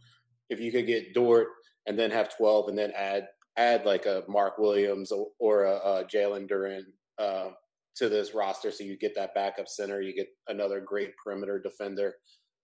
[0.50, 1.48] if you could get Dort
[1.86, 5.76] and then have 12, and then add add like a Mark Williams or, or a,
[5.76, 6.82] a Jalen Duren
[7.18, 7.50] uh,
[7.96, 12.14] to this roster, so you get that backup center, you get another great perimeter defender.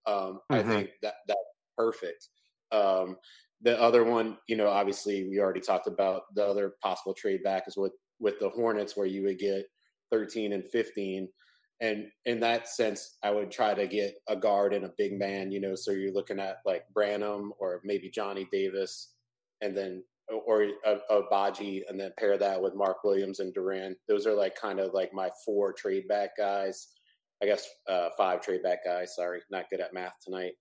[0.07, 0.55] Um, mm-hmm.
[0.55, 1.39] I think that that's
[1.77, 2.29] perfect.
[2.73, 3.17] Um,
[3.63, 7.65] the other one, you know, obviously we already talked about the other possible trade back
[7.67, 9.67] is with with the Hornets, where you would get
[10.11, 11.29] 13 and 15.
[11.81, 15.53] And in that sense, I would try to get a guard and a big man,
[15.53, 19.13] you know, so you're looking at like Branham or maybe Johnny Davis,
[19.61, 23.95] and then or a, a Baji, and then pair that with Mark Williams and Duren.
[24.09, 26.89] Those are like kind of like my four trade back guys.
[27.43, 29.15] I guess uh, five trade back guys.
[29.15, 30.53] Sorry, not good at math tonight.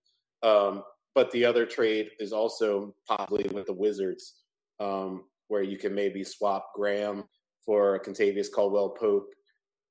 [0.44, 0.84] Um,
[1.16, 4.36] but the other trade is also possibly with the Wizards,
[4.80, 7.24] um, where you can maybe swap Graham
[7.66, 9.30] for Kentavious Caldwell Pope,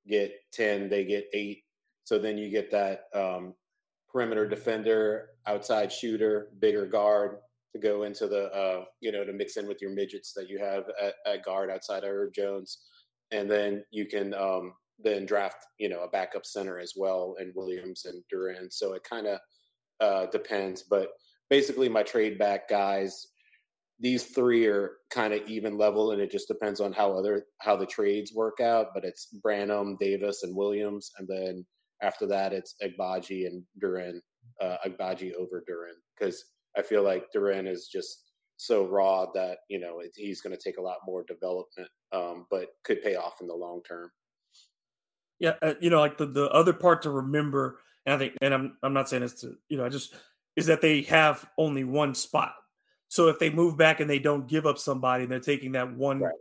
[0.06, 1.62] get ten, they get eight.
[2.04, 3.54] So then you get that um,
[4.12, 7.38] perimeter defender, outside shooter, bigger guard,
[7.74, 10.58] to go into the uh, you know to mix in with your midgets that you
[10.58, 12.78] have at, at guard outside of Herb Jones,
[13.30, 17.52] and then you can um, then draft you know a backup center as well and
[17.54, 18.72] Williams and Duren.
[18.72, 19.38] So it kind of
[20.00, 21.08] uh, depends, but
[21.50, 23.26] basically my trade back guys.
[24.00, 27.76] These three are kind of even level, and it just depends on how other how
[27.76, 28.88] the trades work out.
[28.94, 31.64] But it's Branham, Davis, and Williams, and then
[32.02, 34.20] after that it's Agbaji and Duren.
[34.60, 36.44] uh, Agbaji over Duren because
[36.76, 38.24] I feel like Duren is just
[38.56, 42.46] so raw that you know it, he's going to take a lot more development, um,
[42.50, 44.10] but could pay off in the long term.
[45.38, 48.54] Yeah, uh, you know, like the, the other part to remember, and I think, and
[48.54, 50.14] I'm I'm not saying this to you know, I just
[50.56, 52.54] is that they have only one spot.
[53.08, 55.94] So if they move back and they don't give up somebody, and they're taking that
[55.94, 56.34] one, right.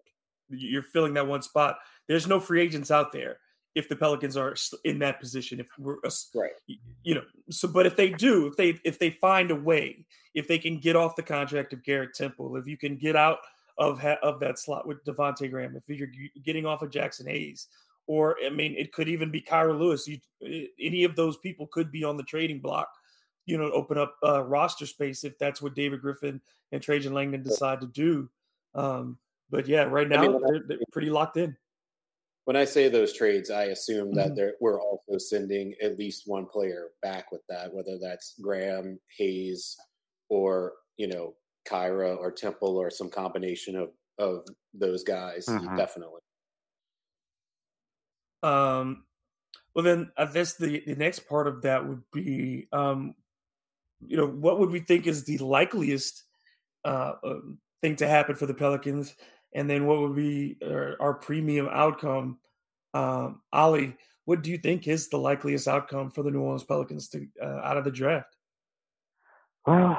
[0.50, 1.78] you're filling that one spot.
[2.08, 3.38] There's no free agents out there
[3.76, 5.60] if the Pelicans are in that position.
[5.60, 5.98] If we're
[6.36, 6.52] right,
[7.04, 10.48] you know, so but if they do, if they if they find a way, if
[10.48, 13.40] they can get off the contract of Garrett Temple, if you can get out
[13.78, 16.10] of ha- of that slot with Devonte Graham, if you're
[16.44, 17.68] getting off of Jaxson Hayes,
[18.08, 20.08] or I mean, it could even be Kira Lewis.
[20.08, 20.20] You,
[20.80, 22.90] any of those people could be on the trading block.
[23.46, 26.40] You know, open up uh, roster space if that's what David Griffin
[26.72, 28.30] and Trajan Langdon decide to do.
[28.74, 29.18] Um,
[29.50, 31.58] but yeah, right now I mean, they're, they're pretty locked in
[32.46, 34.36] when I say those trades, I assume mm-hmm.
[34.36, 39.78] that we're also sending at least one player back with that, whether that's Graham, Hayes,
[40.30, 41.36] or you know
[41.68, 45.46] Kira or Temple or some combination of of those guys.
[45.46, 45.76] Mm-hmm.
[45.78, 46.22] Definitely.
[48.42, 49.06] Um.
[49.76, 53.16] Well, then I guess the the next part of that would be, um,
[54.06, 56.24] you know, what would we think is the likeliest
[56.86, 59.16] uh, um, thing to happen for the Pelicans
[59.56, 62.40] and then what would be our, our premium outcome?
[62.94, 67.10] Um, Oleh, what do you think is the likeliest outcome for the New Orleans Pelicans
[67.10, 68.36] to uh, out of the draft?
[69.66, 69.98] Well,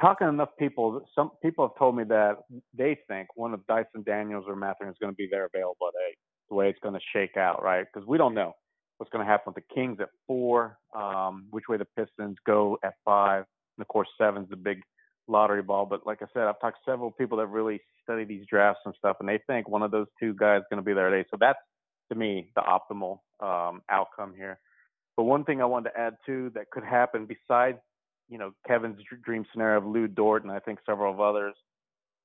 [0.00, 2.38] talking to enough people, some people have told me that
[2.74, 5.94] they think one of Dyson Daniels or Mathurin is going to be there available at
[6.10, 6.18] eight.
[6.48, 7.86] The way it's going to shake out, right?
[7.92, 8.52] Because we don't know.
[9.02, 12.78] what's going to happen with the Kings at four, um, which way the Pistons go
[12.84, 13.44] at five,
[13.76, 14.80] and of course seven's the big
[15.32, 15.86] lottery ball.
[15.86, 18.94] But like I said, I've talked to several people that really study these drafts and
[18.98, 21.26] stuff, and they think one of those two guys is going to be there today.
[21.30, 21.58] So that's
[22.10, 24.58] to me the optimal um, outcome here.
[25.16, 27.78] But one thing I wanted to add too that could happen besides
[28.28, 31.54] you know Kevin's dream scenario of Lu Dort, and I think several of others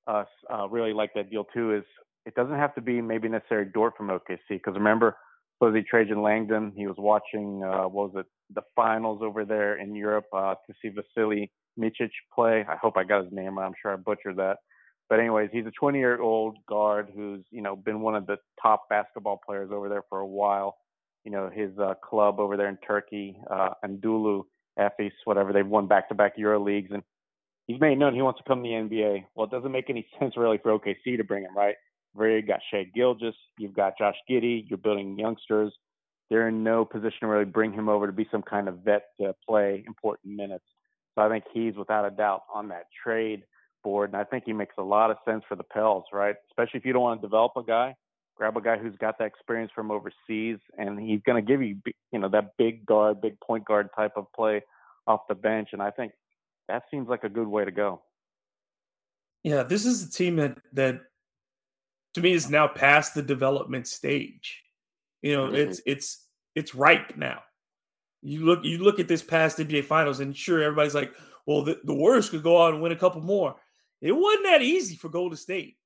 [0.07, 1.75] uh, uh, really like that deal too.
[1.75, 1.83] Is
[2.25, 5.17] it doesn't have to be maybe necessarily Dort from OKC because remember
[5.57, 9.95] supposedly Trajan Langdon, he was watching uh, what was it the finals over there in
[9.95, 12.65] Europe uh, to see Vasily Micic play.
[12.67, 13.57] I hope I got his name.
[13.57, 14.57] I'm sure I butchered that.
[15.09, 18.37] But anyways, he's a 20 year old guard who's you know been one of the
[18.61, 20.77] top basketball players over there for a while.
[21.23, 24.43] You know his uh, club over there in Turkey, uh, Anadolu
[24.77, 27.03] Efes, whatever they've won back to back Euro leagues, and
[27.67, 29.25] he's made known he wants to come to the NBA.
[29.35, 31.75] Well, it doesn't make any sense really for OKC to bring him, right?
[32.13, 35.73] Where you got Shai Gilgeous, you've got Josh Giddey, you're building youngsters.
[36.29, 39.03] They're in no position to really bring him over to be some kind of vet
[39.21, 40.65] to play important minutes.
[41.17, 43.41] So I think he's without a doubt on that trade
[43.83, 46.35] board, and I think he makes a lot of sense for the Pels, right?
[46.51, 47.95] Especially if you don't want to develop a guy,
[48.35, 51.77] grab a guy who's got that experience from overseas, and he's going to give you,
[52.11, 54.61] you know, that big guard, big point guard type of play
[55.07, 56.11] off the bench, and I think
[56.67, 58.03] that seems like a good way to go.
[59.43, 61.01] Yeah, this is a team that that
[62.13, 64.61] to me is now past the development stage.
[65.23, 65.55] You know, mm-hmm.
[65.55, 67.41] it's it's it's ripe now.
[68.21, 71.13] You look you look at this past NBA Finals, and sure, everybody's like,
[71.45, 73.55] "Well, the, the Warriors could go out and win a couple more."
[74.01, 75.77] It wasn't that easy for Golden State.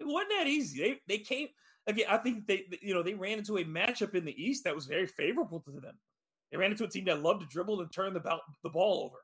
[0.00, 0.80] It wasn't that easy.
[0.80, 1.48] They they came
[1.86, 2.06] again.
[2.08, 4.86] I think they you know they ran into a matchup in the East that was
[4.86, 5.98] very favorable to them.
[6.50, 8.22] They ran into a team that loved to dribble and turn the
[8.62, 9.18] the ball over,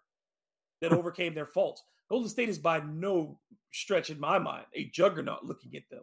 [0.81, 1.83] that overcame their faults.
[2.11, 3.39] Golden State is by no
[3.73, 6.03] stretch in my mind a juggernaut looking at them.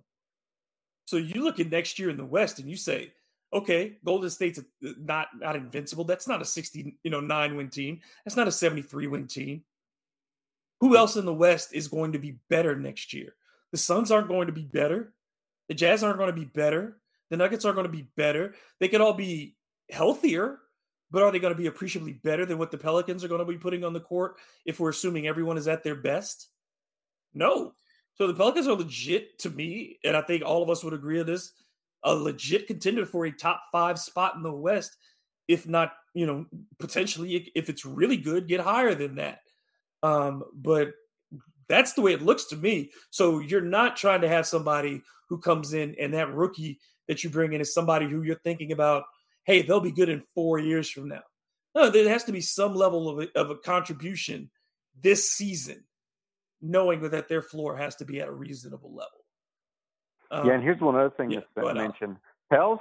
[1.05, 3.13] So you look at next year in the West and you say,
[3.51, 6.03] okay, Golden State's uh, not not invincible.
[6.03, 8.01] That's not a 60, you know, nine win team.
[8.25, 9.63] That's not a 73 win team.
[10.81, 13.35] Who else in the West is going to be better next year?
[13.71, 15.13] The Suns aren't going to be better.
[15.67, 16.97] The Jazz aren't going to be better.
[17.29, 18.55] The Nuggets aren't going to be better.
[18.79, 19.55] They could all be
[19.91, 20.59] healthier,
[21.11, 23.45] but are they going to be appreciably better than what the Pelicans are going to
[23.45, 24.35] be putting on the court
[24.65, 26.47] if we're assuming everyone is at their best?
[27.33, 27.73] No.
[28.15, 31.19] So the Pelicans are legit to me, and I think all of us would agree
[31.19, 31.51] on this,
[32.03, 34.97] a legit contender for a top five spot in the West,
[35.47, 36.45] if not, you know,
[36.79, 39.39] potentially if it's really good, get higher than that.
[40.01, 40.93] Um, but
[41.67, 42.91] that's the way it looks to me.
[43.11, 47.29] So you're not trying to have somebody who comes in and that rookie that you
[47.29, 49.03] bring in is somebody who you're thinking about,
[49.43, 51.21] hey, they'll be good in four years from now.
[51.75, 54.49] No, there has to be some level of a, of a contribution
[55.01, 55.83] this season,
[56.61, 59.18] knowing that their floor has to be at a reasonable level.
[60.31, 62.17] Um, yeah, and here's one other thing yeah, that's uh, mentioned.
[62.51, 62.79] Pels,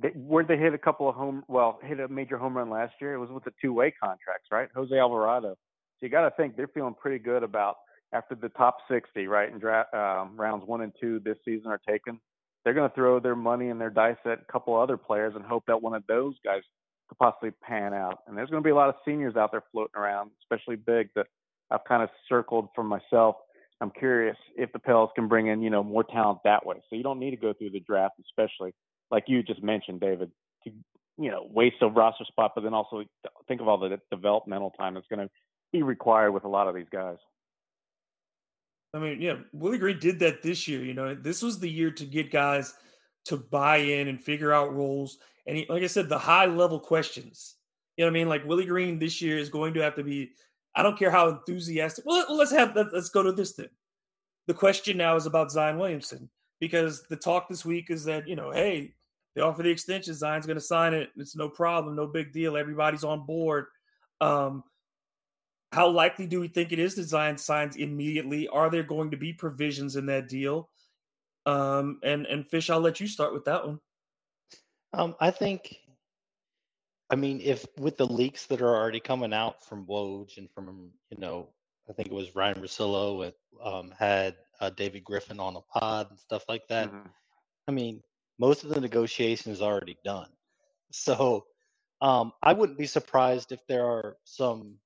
[0.00, 2.94] they, where they hit a couple of home, well, hit a major home run last
[3.00, 3.14] year.
[3.14, 4.68] It was with the two-way contracts, right?
[4.74, 5.56] Jose Alvarado So
[6.00, 7.76] you got to think they're feeling pretty good about
[8.12, 9.50] after the top 60, right?
[9.50, 12.20] And draft um, rounds one and two this season are taken.
[12.64, 15.44] They're going to throw their money and their dice at a couple other players and
[15.44, 16.60] hope that one of those guys
[17.08, 18.20] could possibly pan out.
[18.26, 21.08] And there's going to be a lot of seniors out there floating around, especially big
[21.16, 21.26] that
[21.70, 23.36] I've kind of circled for myself.
[23.82, 26.76] I'm curious if the Pels can bring in, you know, more talent that way.
[26.88, 28.72] So you don't need to go through the draft, especially
[29.10, 30.30] like you just mentioned, David,
[30.62, 30.70] to
[31.18, 33.02] you know waste a roster spot, but then also
[33.48, 35.28] think of all the developmental time that's going to
[35.72, 37.16] be required with a lot of these guys.
[38.94, 40.84] I mean, yeah, Willie Green did that this year.
[40.84, 42.74] You know, this was the year to get guys
[43.24, 45.18] to buy in and figure out roles.
[45.46, 47.56] And he, like I said, the high level questions.
[47.96, 48.28] You know what I mean?
[48.28, 50.30] Like Willie Green this year is going to have to be.
[50.74, 52.04] I don't care how enthusiastic.
[52.06, 53.68] Well, let's have let's go to this then.
[54.46, 56.30] The question now is about Zion Williamson
[56.60, 58.94] because the talk this week is that you know, hey,
[59.34, 60.14] they offer the extension.
[60.14, 61.10] Zion's going to sign it.
[61.16, 62.56] It's no problem, no big deal.
[62.56, 63.66] Everybody's on board.
[64.20, 64.64] Um,
[65.72, 68.46] how likely do we think it is that Zion signs immediately?
[68.48, 70.68] Are there going to be provisions in that deal?
[71.46, 73.80] Um, and and Fish, I'll let you start with that one.
[74.92, 75.76] Um, I think,
[77.12, 80.90] I mean, if with the leaks that are already coming out from Woj and from
[81.10, 81.50] you know,
[81.88, 86.08] I think it was Ryan Russillo it, um, had uh, David Griffin on a pod
[86.10, 86.88] and stuff like that.
[86.88, 87.08] Mm-hmm.
[87.68, 88.02] I mean,
[88.38, 90.30] most of the negotiation is already done,
[90.90, 91.44] so
[92.00, 94.78] um, I wouldn't be surprised if there are some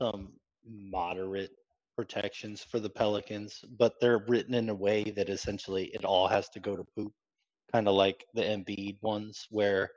[0.00, 0.32] some
[0.66, 1.52] moderate
[1.96, 6.48] protections for the Pelicans, but they're written in a way that essentially it all has
[6.50, 7.12] to go to poop,
[7.72, 9.90] kind of like the Embiid ones, where,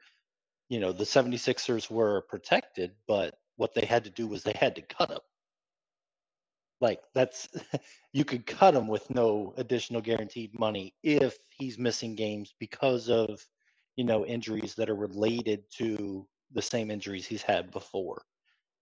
[0.74, 4.76] you know, the 76ers were protected, but what they had to do was they had
[4.76, 5.20] to cut him.
[6.82, 7.48] Like, that's,
[8.14, 13.46] you could cut him with no additional guaranteed money if he's missing games because of
[13.96, 18.24] you know, injuries that are related to the same injuries he's had before.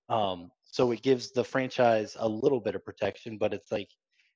[0.10, 3.90] Um, so it gives the franchise a little bit of protection, but it's like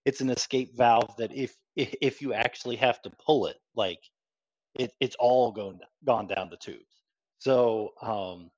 [0.05, 3.99] it's an escape valve that if if, you actually have to pull it, like
[4.75, 7.04] it, it's all going gone down the tubes.
[7.39, 8.49] So um,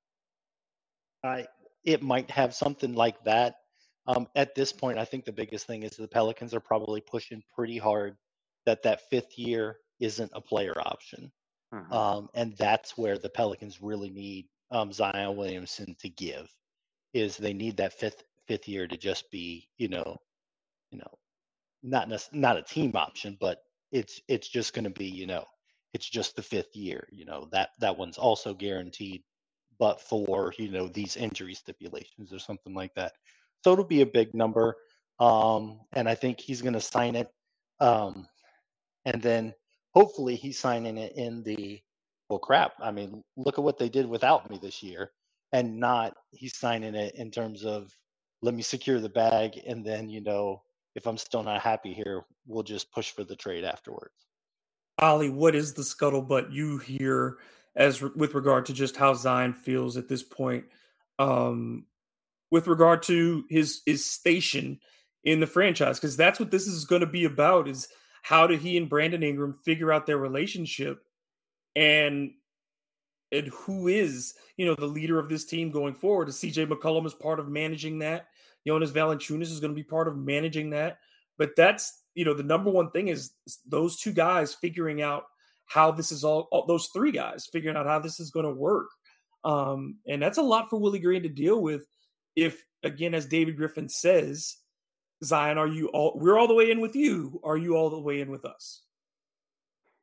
[1.24, 1.46] I
[1.84, 3.56] it might have something like that.
[4.06, 7.42] Um, at this point, I think the biggest thing is the Pelicans are probably pushing
[7.54, 8.16] pretty hard
[8.66, 11.30] that that fifth year isn't a player option,
[11.74, 11.92] mm-hmm.
[11.92, 16.48] um, and that's where the Pelicans really need um, Zion Williamson to give.
[17.14, 20.16] Is they need that fifth fifth year to just be you know,
[20.90, 21.18] you know,
[21.82, 23.58] not not a team option, but
[23.92, 25.44] it's it's just going to be you know
[25.94, 27.08] it's just the fifth year.
[27.10, 29.22] You know that that one's also guaranteed,
[29.78, 33.12] but for you know these injury stipulations or something like that.
[33.64, 34.76] So it'll be a big number,
[35.20, 37.28] um, and I think he's going to sign it,
[37.80, 38.26] um,
[39.04, 39.54] and then
[39.94, 41.80] hopefully he's signing it in the
[42.28, 42.74] well crap.
[42.80, 45.12] I mean, look at what they did without me this year,
[45.52, 47.92] and not he's signing it in terms of
[48.42, 50.62] let me secure the bag, and then you know
[50.94, 54.27] if I'm still not happy here, we'll just push for the trade afterwards.
[55.00, 57.38] Oleh, what is the scuttlebutt you hear
[57.76, 60.64] as with regard to just how Zion feels at this point,
[61.18, 61.86] um,
[62.50, 64.80] with regard to his his station
[65.24, 65.98] in the franchise?
[65.98, 67.88] Because that's what this is going to be about: is
[68.22, 71.04] how do he and Brandon Ingram figure out their relationship,
[71.76, 72.32] and
[73.30, 76.28] and who is you know the leader of this team going forward?
[76.28, 78.26] Is CJ McCollum is part of managing that?
[78.66, 80.98] Jonas Valanciunas is going to be part of managing that.
[81.38, 83.30] But that's you know the number one thing is
[83.64, 85.22] those two guys figuring out
[85.66, 88.50] how this is all, all those three guys figuring out how this is going to
[88.50, 88.88] work.
[89.44, 91.86] Um, and that's a lot for Willie Green to deal with.
[92.34, 94.56] If again, as David Griffin says,
[95.22, 96.18] Zion, are you all?
[96.20, 97.40] We're all the way in with you.
[97.44, 98.82] Are you all the way in with us?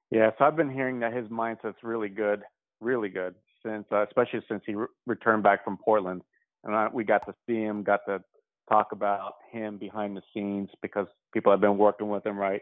[0.10, 2.44] Yes, I've been hearing that his mindset's really good,
[2.80, 6.22] really good since, uh, especially since he re- returned back from Portland,
[6.64, 8.24] and I, we got to see him, got to
[8.70, 12.62] talk about him behind the scenes because people have been working with him, right?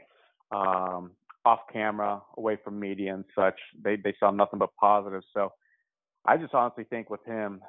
[0.52, 1.12] Um,
[1.46, 3.60] off camera, away from media and such.
[3.84, 5.26] They they saw nothing but positives.
[5.34, 5.54] So
[6.26, 7.62] I just honestly think with him,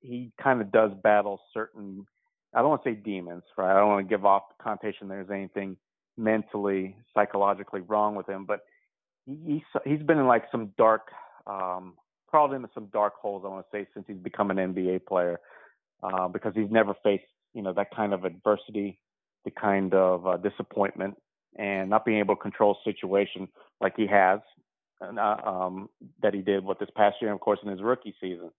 [0.00, 2.06] he kind of does battle certain.
[2.54, 3.72] I don't want to say demons, right?
[3.74, 5.76] I don't want to give off the connotation there's anything
[6.16, 8.60] mentally, psychologically wrong with him, but
[9.26, 11.08] he, he's been in like some dark,
[11.46, 11.94] um,
[12.26, 13.42] crawled into some dark holes.
[13.44, 15.38] I want to say since he's become an NBA player,
[16.02, 17.24] uh, because he's never faced
[17.58, 19.00] you know that kind of adversity,
[19.44, 21.16] the kind of uh, disappointment,
[21.58, 23.48] and not being able to control a situation
[23.80, 24.38] like he has,
[25.02, 25.88] uh, um,
[26.22, 28.50] that he did with this past year, and of course in his rookie season.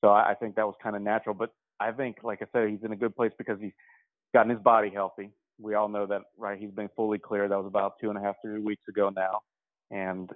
[0.00, 1.36] So I, I think that was kind of natural.
[1.36, 3.72] But I think, like I said, he's in a good place because he's
[4.34, 5.30] gotten his body healthy.
[5.60, 6.58] We all know that, right?
[6.58, 7.48] He's been fully clear.
[7.48, 9.42] That was about two and a half, three weeks ago now.
[9.92, 10.28] And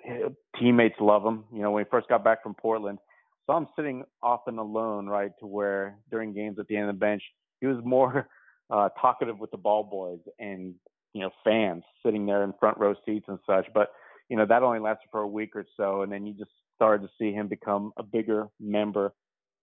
[0.61, 1.43] teammates love him.
[1.53, 2.99] You know, when he first got back from Portland,
[3.47, 7.01] so I'm sitting often alone, right, to where during games at the end of the
[7.01, 7.23] bench,
[7.61, 8.29] he was more
[8.71, 10.75] uh, talkative with the ball boys and
[11.13, 13.67] you know fans sitting there in front row seats and such.
[13.75, 13.91] But
[14.29, 17.07] you know that only lasted for a week or so, and then you just started
[17.07, 19.13] to see him become a bigger member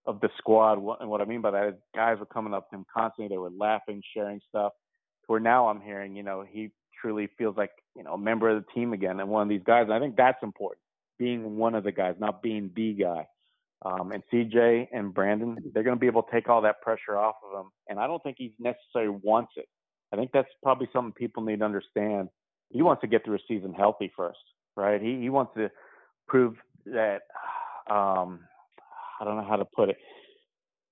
[0.06, 0.80] of the squad.
[1.00, 3.34] And what I mean by that is guys were coming up to him constantly.
[3.34, 4.74] They were laughing, sharing stuff.
[5.28, 6.72] Where now I'm hearing, you know, he
[7.02, 9.64] truly feels like you know a member of the team again and one of these
[9.66, 9.84] guys.
[9.84, 10.82] And I think that's important,
[11.18, 13.28] being one of the guys, not being the guy.
[13.86, 17.18] Um, and CJ and Brandon, they're going to be able to take all that pressure
[17.18, 17.72] off of him.
[17.90, 19.66] And I don't think he necessarily wants it.
[20.14, 22.30] I think that's probably something people need to understand.
[22.70, 24.40] He wants to get through a season healthy first,
[24.76, 25.02] right?
[25.02, 25.70] He he wants to
[26.28, 26.56] prove
[26.86, 27.22] that.
[27.90, 28.42] Um,
[29.20, 29.98] I don't know how to put it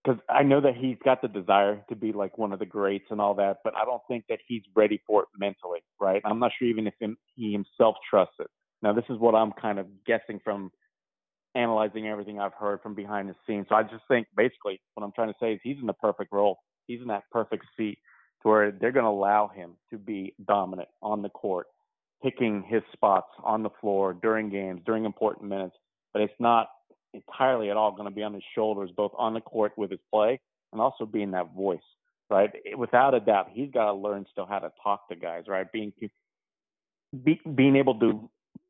[0.03, 3.05] because I know that he's got the desire to be like one of the greats
[3.11, 6.21] and all that, but I don't think that he's ready for it mentally, right?
[6.25, 6.93] I'm not sure even if
[7.35, 8.47] he himself trusts it.
[8.81, 10.71] Now, this is what I'm kind of guessing from
[11.55, 13.67] analyzing everything I've heard from behind the scenes.
[13.69, 16.31] So I just think basically what I'm trying to say is he's in the perfect
[16.31, 16.59] role.
[16.87, 17.99] He's in that perfect seat
[18.41, 21.67] to where they're going to allow him to be dominant on the court,
[22.23, 25.75] picking his spots on the floor during games, during important minutes.
[26.13, 26.67] But it's not
[27.13, 29.99] entirely at all going to be on his shoulders, both on the court with his
[30.11, 30.39] play
[30.71, 31.79] and also being that voice,
[32.29, 32.49] right?
[32.77, 35.69] Without a doubt, he's got to learn still how to talk to guys, right?
[35.71, 35.91] Being
[37.23, 38.29] be, being able to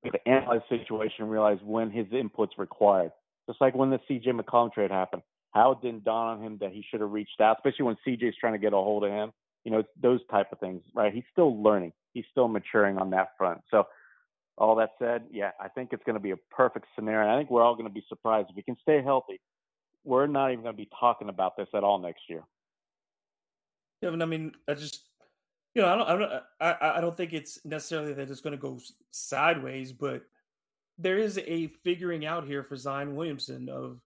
[0.10, 3.12] to analyze the situation and realize when his input's required.
[3.48, 5.22] Just like when the CJ McCollum trade happened,
[5.52, 8.36] how it didn't dawn on him that he should have reached out, especially when CJ's
[8.40, 9.32] trying to get a hold of him.
[9.64, 11.14] You know, it's those type of things, right?
[11.14, 11.94] He's still learning.
[12.14, 13.62] He's still maturing on that front.
[13.70, 13.86] So,
[14.58, 17.34] all that said, yeah, I think it's going to be a perfect scenario.
[17.34, 19.40] I think we're all going to be surprised if he can stay healthy.
[20.04, 22.44] We're not even going to be talking about this at all next year.
[24.02, 25.11] Yeah, I mean, I just
[25.74, 28.56] you know, I don't, I don't, I, I don't think it's necessarily that it's going
[28.56, 28.80] to go
[29.12, 30.24] sideways, but
[30.98, 34.02] there is a figuring out here for Zion Williamson of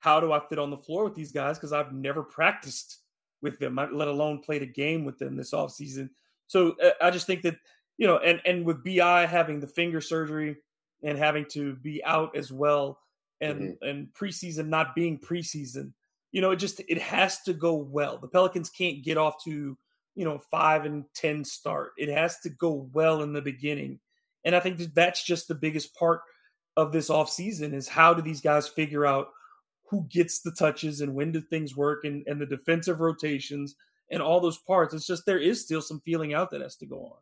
[0.00, 2.98] how do I fit on the floor with these guys because I've never practiced
[3.42, 6.10] with them, let alone played a game with them this offseason.
[6.46, 7.56] So uh, I just think that
[7.98, 10.56] you know, and and with Bi having the finger surgery
[11.02, 13.00] and having to be out as well,
[13.40, 13.88] and mm-hmm.
[13.88, 15.92] and preseason not being preseason,
[16.30, 18.18] you know, it just it has to go well.
[18.18, 19.78] The Pelicans can't get off to
[20.16, 21.92] you know five and ten start.
[21.96, 24.00] It has to go well in the beginning,
[24.44, 26.22] and I think that that's just the biggest part
[26.76, 29.28] of this offseason is how do these guys figure out
[29.88, 33.76] who gets the touches and when do things work and, and the defensive rotations
[34.10, 34.94] and all those parts.
[34.94, 37.18] It's just there is still some feeling out that has to go on.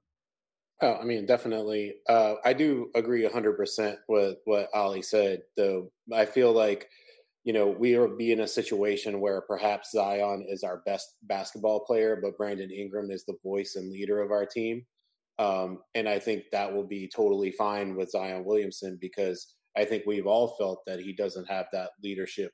[0.83, 1.95] Oh, I mean, definitely.
[2.09, 5.91] Uh, I do agree 100% with what Oleh said, though.
[6.13, 6.89] I feel like,
[7.45, 11.81] you know, we will be in a situation where perhaps Zion is our best basketball
[11.81, 14.87] player, but Brandon Ingram is the voice and leader of our team.
[15.39, 20.05] Um, and I think that will be totally fine with Zion Williamson because I think
[20.07, 22.53] we've all felt that he doesn't have that leadership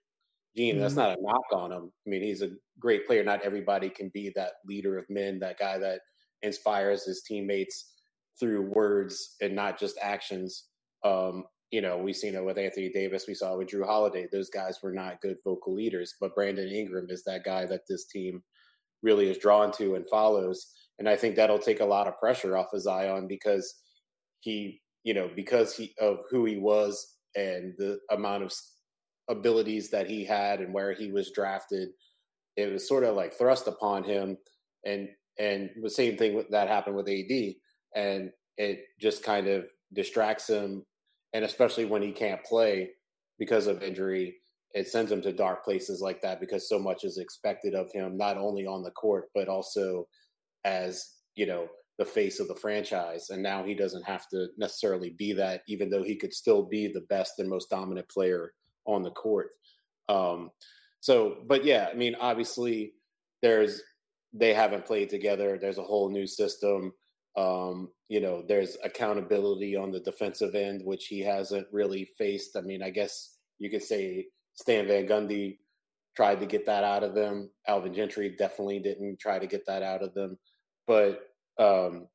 [0.56, 0.74] gene.
[0.74, 0.82] Mm-hmm.
[0.82, 1.92] That's not a knock on him.
[2.06, 3.22] I mean, he's a great player.
[3.22, 6.00] Not everybody can be that leader of men, that guy that
[6.42, 7.92] inspires his teammates
[8.38, 10.64] through words and not just actions.
[11.04, 13.26] Um, you know, we've seen it with Anthony Davis.
[13.28, 14.26] We saw it with Jrue Holiday.
[14.30, 18.06] Those guys were not good vocal leaders, but Brandon Ingram is that guy that this
[18.06, 18.42] team
[19.02, 20.72] really is drawn to and follows.
[20.98, 23.72] And I think that'll take a lot of pressure off of Zion because
[24.40, 28.52] he, you know, because he of who he was and the amount of
[29.28, 31.90] abilities that he had and where he was drafted,
[32.56, 34.36] it was sort of like thrust upon him.
[34.84, 35.08] And
[35.38, 37.54] and the same thing that happened with AD
[37.94, 40.84] and it just kind of distracts him.
[41.32, 42.90] And especially when he can't play
[43.38, 44.36] because of injury,
[44.74, 48.16] it sends him to dark places like that because so much is expected of him,
[48.16, 50.06] not only on the court, but also
[50.64, 51.68] as, you know,
[51.98, 53.30] the face of the franchise.
[53.30, 56.88] And now he doesn't have to necessarily be that, even though he could still be
[56.88, 58.52] the best and most dominant player
[58.86, 59.48] on the court.
[60.08, 60.50] Um,
[61.00, 62.94] so, but yeah, I mean, obviously,
[63.42, 63.82] there's
[64.32, 65.58] they haven't played together.
[65.60, 66.92] There's a whole new system.
[67.36, 72.56] Um, you know, there's accountability on the defensive end, which he hasn't really faced.
[72.56, 75.58] I mean, I guess you could say Stan Van Gundy
[76.16, 77.50] tried to get that out of them.
[77.68, 80.38] Alvin Gentry definitely didn't try to get that out of them.
[80.86, 81.20] But,
[81.58, 82.08] um,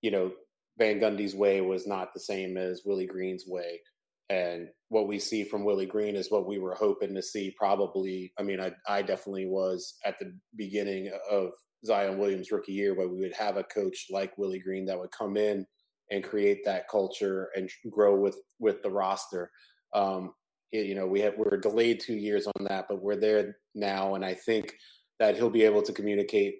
[0.00, 0.32] you know,
[0.78, 3.80] Van Gundy's way was not the same as Willie Green's way.
[4.28, 8.32] And what we see from Willie Green is what we were hoping to see probably.
[8.38, 11.50] I mean, I, I definitely was at the beginning of
[11.86, 15.10] Zion Williams rookie year, where we would have a coach like Willie Green that would
[15.10, 15.66] come in
[16.10, 19.50] and create that culture and grow with with the roster.
[19.94, 20.32] Um,
[20.72, 24.24] you know, we have we're delayed two years on that, but we're there now, and
[24.24, 24.74] I think
[25.18, 26.56] that he'll be able to communicate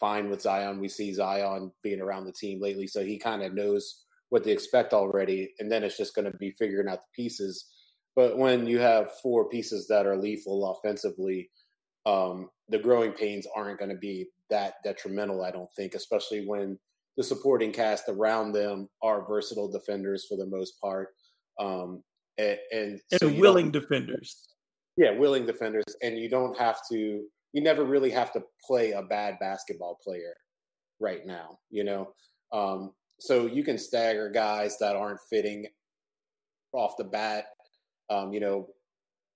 [0.00, 0.80] fine with Zion.
[0.80, 4.50] We see Zion being around the team lately, so he kind of knows what to
[4.50, 7.66] expect already, and then it's just going to be figuring out the pieces.
[8.14, 11.50] But when you have four pieces that are lethal offensively,
[12.06, 16.78] um, the growing pains aren't going to be that detrimental, I don't think, especially when
[17.16, 21.08] the supporting cast around them are versatile defenders for the most part.
[21.58, 22.02] Um,
[22.38, 24.48] and, and, and so willing defenders.
[24.96, 25.84] Yeah, willing defenders.
[26.02, 30.34] And you don't have to, you never really have to play a bad basketball player
[31.00, 32.14] right now, you know?
[32.52, 35.66] Um, so you can stagger guys that aren't fitting
[36.72, 37.46] off the bat.
[38.10, 38.68] Um, you know,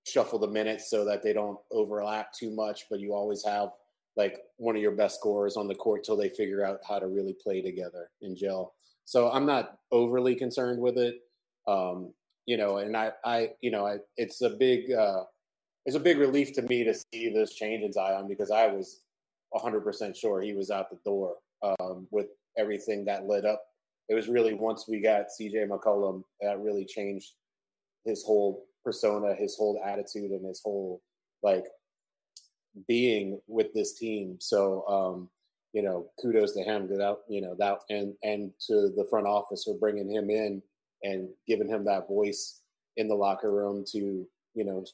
[0.07, 3.71] shuffle the minutes so that they don't overlap too much, but you always have
[4.17, 7.09] like one of your best scorers on the court till they figure out how to
[7.09, 8.75] really play together in gel.
[9.05, 11.21] So I'm not overly concerned with it.
[11.67, 12.13] Um,
[12.47, 15.25] you know, and I, I, you know, I, it's a big, uh,
[15.85, 19.01] it's a big relief to me to see this change in Zion because I was
[19.55, 22.27] 100% sure he was out the door um, with
[22.57, 23.63] everything that lit up.
[24.09, 27.33] It was really once we got CJ McCollum that really changed
[28.05, 31.03] his whole persona, his whole attitude, and his whole
[31.43, 31.67] like
[32.87, 34.37] being with this team.
[34.41, 35.29] So, um,
[35.73, 39.65] you know, kudos to him that you know that and and to the front office
[39.65, 40.63] for bringing him in
[41.03, 42.61] and giving him that voice
[42.97, 44.85] in the locker room to you know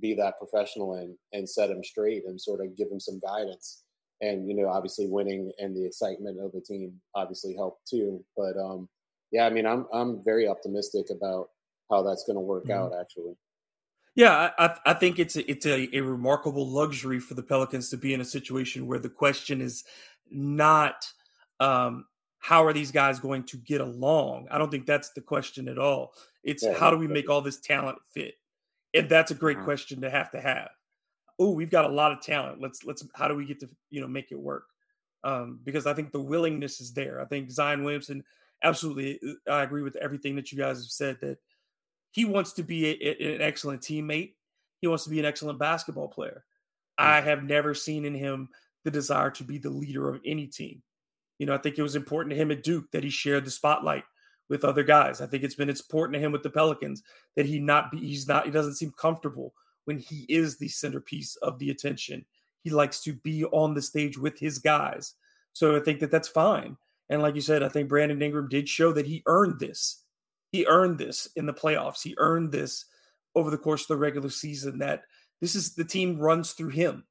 [0.00, 3.82] be that professional and and set him straight and sort of give him some guidance.
[4.22, 8.24] And you know, obviously, winning and the excitement of the team obviously helped too.
[8.36, 8.88] But um,
[9.32, 11.50] yeah, I mean, I'm I'm very optimistic about
[11.90, 12.72] how that's going to work mm-hmm.
[12.72, 12.92] out.
[12.98, 13.34] Actually.
[14.14, 17.96] Yeah, I, I think it's a, it's a, a remarkable luxury for the Pelicans to
[17.96, 19.84] be in a situation where the question is
[20.30, 21.06] not
[21.60, 22.06] um,
[22.38, 24.48] how are these guys going to get along.
[24.50, 26.12] I don't think that's the question at all.
[26.42, 28.34] It's yeah, how do we make all this talent fit,
[28.94, 29.66] and that's a great mm-hmm.
[29.66, 30.70] question to have to have.
[31.38, 32.60] Oh, we've got a lot of talent.
[32.60, 34.64] Let's let's how do we get to you know make it work?
[35.22, 37.20] Um, because I think the willingness is there.
[37.20, 38.24] I think Zion Williamson
[38.62, 39.20] absolutely.
[39.46, 41.38] Uh, I agree with everything that you guys have said that
[42.10, 44.34] he wants to be a, a, an excellent teammate.
[44.80, 46.44] He wants to be an excellent basketball player.
[46.98, 47.06] Hmm.
[47.06, 48.48] I have never seen in him
[48.84, 50.82] the desire to be the leader of any team.
[51.38, 53.50] You know, I think it was important to him at Duke that he shared the
[53.50, 54.04] spotlight
[54.48, 55.20] with other guys.
[55.20, 57.02] I think it's been important to him with the Pelicans
[57.36, 59.54] that he not be he's not he doesn't seem comfortable
[59.84, 62.26] when he is the centerpiece of the attention.
[62.62, 65.14] He likes to be on the stage with his guys.
[65.52, 66.76] So I think that that's fine.
[67.08, 69.99] And like you said, I think Brandon Ingram did show that he earned this.
[70.50, 72.02] He earned this in the playoffs.
[72.02, 72.84] He earned this
[73.34, 75.02] over the course of the regular season that
[75.40, 77.04] this is the team runs through him.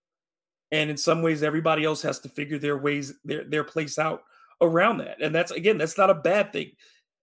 [0.72, 4.24] And in some ways everybody else has to figure their ways their their place out
[4.62, 5.22] around that.
[5.22, 6.72] And that's again, that's not a bad thing.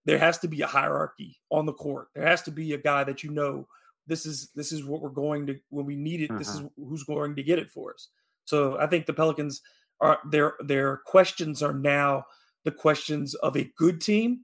[0.04, 2.08] There has to be a hierarchy on the court.
[2.14, 3.68] There has to be a guy that you know
[4.06, 6.38] this is this is what we're going to when we need it.
[6.38, 6.88] This is mm-hmm.
[6.88, 8.08] who's going to get it for us.
[8.44, 9.60] So I think the Pelicans
[10.00, 12.24] are their their questions are now
[12.64, 14.40] the questions of a good team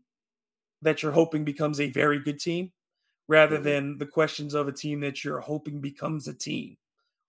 [0.83, 2.73] that you're hoping becomes a very good team
[3.29, 3.65] rather mm-hmm.
[3.65, 6.77] than the questions of a team that you're hoping becomes a team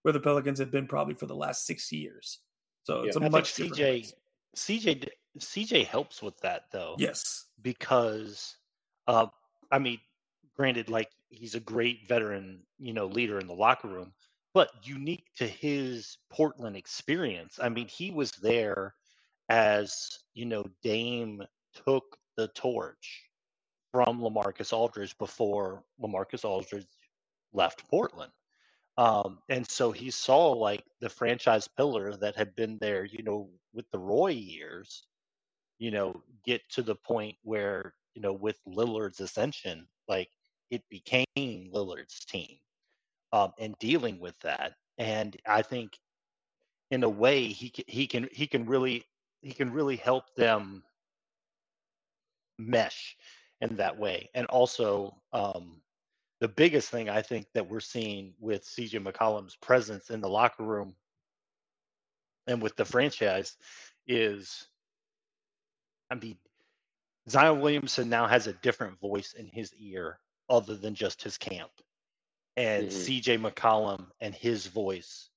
[0.01, 2.39] where the Pelicans have been probably for the last six years.
[2.83, 4.13] So it's yeah, a I much CJ
[4.55, 6.95] CJ CJ helps with that though.
[6.97, 8.57] Yes, because
[9.07, 9.27] uh,
[9.71, 9.99] I mean,
[10.55, 14.13] granted, like he's a great veteran, you know, leader in the locker room,
[14.53, 17.59] but unique to his Portland experience.
[17.61, 18.93] I mean, he was there
[19.49, 21.43] as you know Dame
[21.85, 23.23] took the torch
[23.93, 26.87] from LaMarcus Aldridge before LaMarcus Aldridge
[27.53, 28.31] left Portland.
[28.97, 33.49] Um, and so he saw like the franchise pillar that had been there, you know,
[33.71, 35.05] with the Roy years,
[35.77, 40.29] you know, get to the point where, you know, with Lillard's ascension, like
[40.71, 42.57] it became Lillard's team
[43.31, 44.73] um, and dealing with that.
[44.97, 45.97] And I think
[46.89, 49.05] in a way he can, he can, he can really,
[49.41, 50.83] he can really help them
[52.57, 53.15] mesh
[53.63, 54.29] in that way.
[54.33, 55.81] And also, um,
[56.41, 60.63] the biggest thing I think that we're seeing with CJ McCollum's presence in the locker
[60.63, 60.95] room
[62.45, 63.55] and with the franchise
[64.05, 64.67] is,
[66.11, 66.37] I mean,
[67.29, 71.71] Zion Williamson now has a different voice in his ear other than just his camp.
[72.57, 72.97] And mm-hmm.
[72.97, 75.29] CJ McCollum and his voice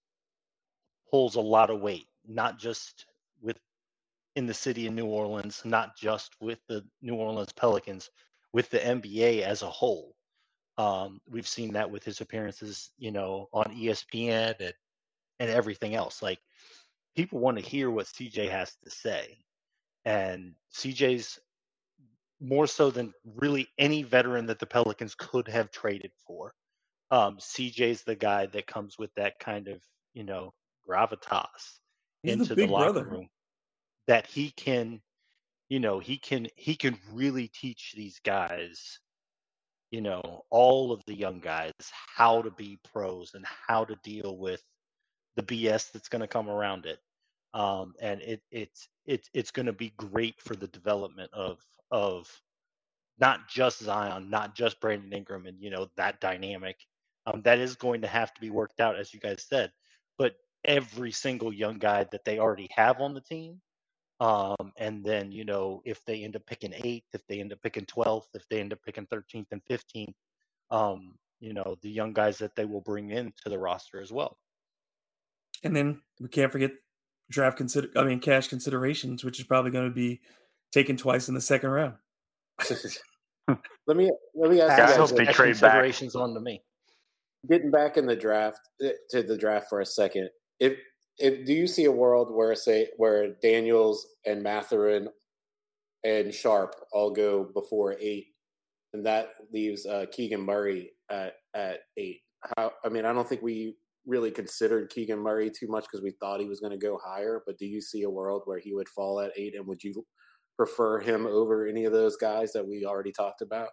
[1.12, 3.06] holds a lot of weight, not just
[4.36, 8.10] in the city of New Orleans, not just with the New Orleans Pelicans,
[8.52, 10.14] with the NBA as a whole.
[10.78, 14.74] Um, we've seen that with his appearances, you know, on ESPN and
[15.40, 16.22] and everything else.
[16.22, 16.38] Like
[17.16, 19.38] people want to hear what CJ has to say,
[20.04, 21.38] and CJ's
[22.38, 26.52] more so than really any veteran that the Pelicans could have traded for.
[27.10, 29.80] Um, CJ's the guy that comes with that kind of
[30.12, 30.52] you know
[30.86, 31.80] gravitas
[32.22, 33.04] He's into the, the locker brother.
[33.04, 33.28] room
[34.06, 35.00] that he can
[35.68, 39.00] you know he can he can really teach these guys
[39.90, 41.72] you know all of the young guys
[42.16, 44.62] how to be pros and how to deal with
[45.36, 47.00] the BS that's going to come around it.
[47.54, 51.58] Um, and it it's it's it's going to be great for the development of
[51.90, 52.28] of
[53.18, 56.78] not just Zion, not just Brandon Ingram, and you know that dynamic.
[57.26, 59.72] Um, that is going to have to be worked out, as you guys said.
[60.18, 63.60] But every single young guy that they already have on the team
[64.20, 67.60] um, and then, you know, if they end up picking eighth, if they end up
[67.62, 70.14] picking 12th, if they end up picking 13th and 15th,
[70.70, 74.38] um, you know, the young guys that they will bring into the roster as well.
[75.62, 76.72] And then we can't forget
[77.28, 80.20] draft consider I mean cash considerations, which is probably going to be
[80.72, 81.94] taken twice in the second round.
[83.86, 86.22] let me let me ask you guys, they trade considerations back.
[86.22, 86.62] on to me.
[87.48, 90.30] Getting back in the draft eh, to the draft for a second.
[90.60, 90.78] If
[91.18, 95.08] if do you see a world where say where Daniels and Mathurin
[96.04, 98.28] and Sharpe all go before eight,
[98.92, 102.20] and that leaves uh, Keegan Murray at at eight?
[102.56, 106.12] How I mean, I don't think we really considered Keegan Murray too much because we
[106.20, 107.42] thought he was going to go higher.
[107.44, 110.04] But do you see a world where he would fall at eight, and would you
[110.56, 113.68] prefer him over any of those guys that we already talked about?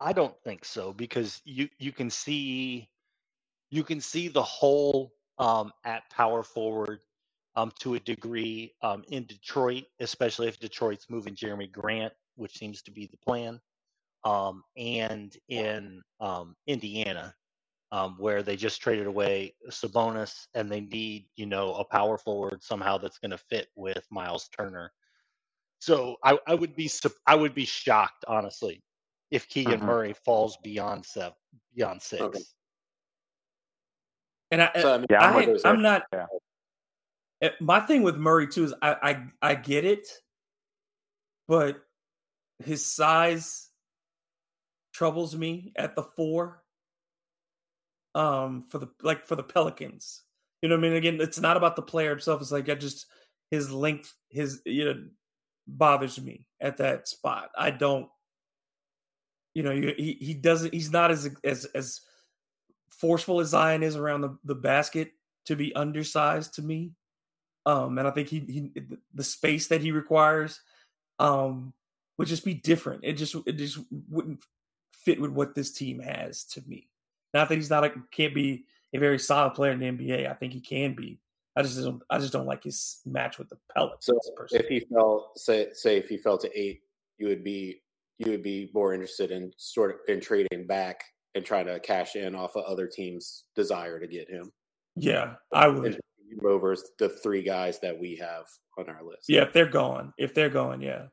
[0.00, 2.88] I don't think so because you you can see
[3.70, 5.12] you can see the whole
[5.42, 7.00] um, at power forward
[7.56, 12.80] um, to a degree um, in Detroit, especially if Detroit's moving Jerami Grant, which seems
[12.82, 13.60] to be the plan,
[14.24, 17.34] um, and in um, Indiana,
[17.90, 22.62] um, where they just traded away Sabonis and they need, you know, a power forward
[22.62, 24.92] somehow that's going to fit with Myles Turner.
[25.80, 26.88] So I, I, would be
[27.26, 28.80] I would be shocked, honestly,
[29.32, 29.86] if Keegan mm-hmm.
[29.86, 31.34] Murray falls beyond seven,
[31.74, 32.22] beyond six.
[32.22, 32.40] Okay.
[34.52, 36.02] And I, so, I mean, yeah, I'm, I, am not.
[36.12, 36.26] Yeah.
[37.40, 40.06] Eh, my thing with Murray too is I, I I get it,
[41.48, 41.80] but
[42.62, 43.70] his size
[44.92, 46.62] troubles me at the four.
[48.14, 50.22] Um, for the like for the Pelicans,
[50.60, 52.42] you know, what I mean, again, it's not about the player himself.
[52.42, 53.06] It's like I just
[53.50, 55.02] his length, his you know,
[55.66, 57.50] bothers me at that spot.
[57.56, 58.06] I don't,
[59.54, 60.74] you know, he he doesn't.
[60.74, 62.02] He's not as as as
[63.00, 65.12] forceful as Zion is around the, the basket
[65.46, 66.92] to be undersized to me.
[67.66, 68.72] Um, and I think he, he
[69.14, 70.60] the space that he requires
[71.18, 71.72] um
[72.18, 73.04] would just be different.
[73.04, 73.78] It just it just
[74.08, 74.42] wouldn't
[74.92, 76.88] fit with what this team has to me.
[77.34, 80.30] Not that he's not a can't be a very solid player in the NBA.
[80.30, 81.18] I think he can be.
[81.56, 84.06] I just don't I just don't like his match with the Pelicans.
[84.06, 84.18] So
[84.50, 86.82] if he fell say say if he fell to eight,
[87.18, 87.82] you would be
[88.18, 91.04] you would be more interested in sort of in trading back
[91.34, 94.52] and trying to cash in off of other teams' desire to get him.
[94.96, 96.00] Yeah, I would.
[96.44, 98.44] Over the three guys that we have
[98.78, 99.28] on our list.
[99.28, 101.06] Yeah, if they're gone, if they're gone, yeah,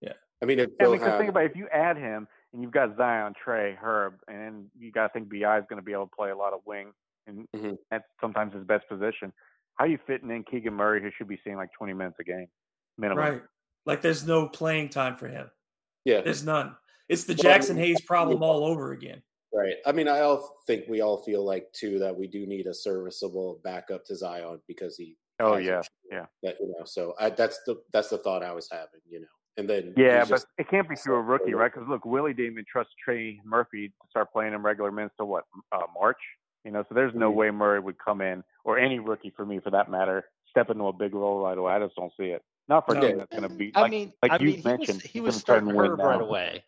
[0.00, 0.14] yeah.
[0.42, 2.72] I mean, if yeah, because have, think about it, if you add him and you've
[2.72, 6.06] got Zion, Trey, Herb, and you got to think Bi is going to be able
[6.06, 6.92] to play a lot of wing,
[7.26, 7.72] and mm-hmm.
[7.90, 9.34] that's sometimes his best position.
[9.76, 12.24] How are you fitting in Keegan Murray, who should be seeing like 20 minutes a
[12.24, 12.46] game
[12.96, 13.24] minimum?
[13.24, 13.42] Right.
[13.86, 15.50] Like there's no playing time for him.
[16.04, 16.20] Yeah.
[16.20, 16.76] There's none.
[17.08, 19.22] It's the Jaxson Hayes problem all over again.
[19.54, 19.76] Right.
[19.86, 22.74] I mean, I all think we all feel like too that we do need a
[22.74, 25.16] serviceable backup to Zion because he.
[25.40, 26.26] Oh yeah, yeah.
[26.42, 29.26] That you know, so I, that's the that's the thought I was having, you know,
[29.56, 31.72] and then yeah, but just, it can't be through a rookie, right?
[31.72, 35.24] Because look, Willie didn't even trust Trey Murphy to start playing him regular minutes to
[35.24, 36.18] what uh, March,
[36.64, 36.84] you know.
[36.88, 37.38] So there's no mm-hmm.
[37.38, 40.86] way Murray would come in, or any rookie for me for that matter, step into
[40.86, 41.72] a big role right away.
[41.72, 42.42] I just don't see it.
[42.68, 43.02] Not for no.
[43.02, 43.72] a team that's going to be.
[43.74, 46.20] I like, mean, like I you mean, mentioned, he was, he was starting Herb right
[46.20, 46.64] away.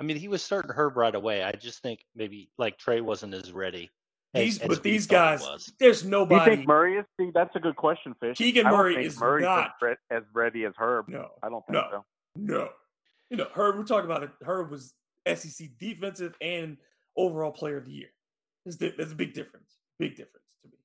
[0.00, 1.42] I mean, he was starting Herb right away.
[1.42, 3.90] I just think maybe like Trey wasn't as ready.
[4.34, 5.46] These, as, but these guys,
[5.78, 6.44] there's nobody.
[6.44, 7.04] Do you think Murray is?
[7.20, 8.38] See, that's a good question, Fish.
[8.38, 9.72] Keegan Murray is Murray's not
[10.10, 11.08] as ready as Herb.
[11.08, 12.04] No, I don't think no, so.
[12.36, 12.68] No,
[13.30, 13.76] you know, Herb.
[13.76, 14.30] We're talking about it.
[14.42, 14.94] Herb was
[15.28, 16.78] SEC defensive and
[17.14, 18.08] overall player of the year.
[18.64, 19.76] There's, a big difference.
[19.98, 20.78] Big difference to me.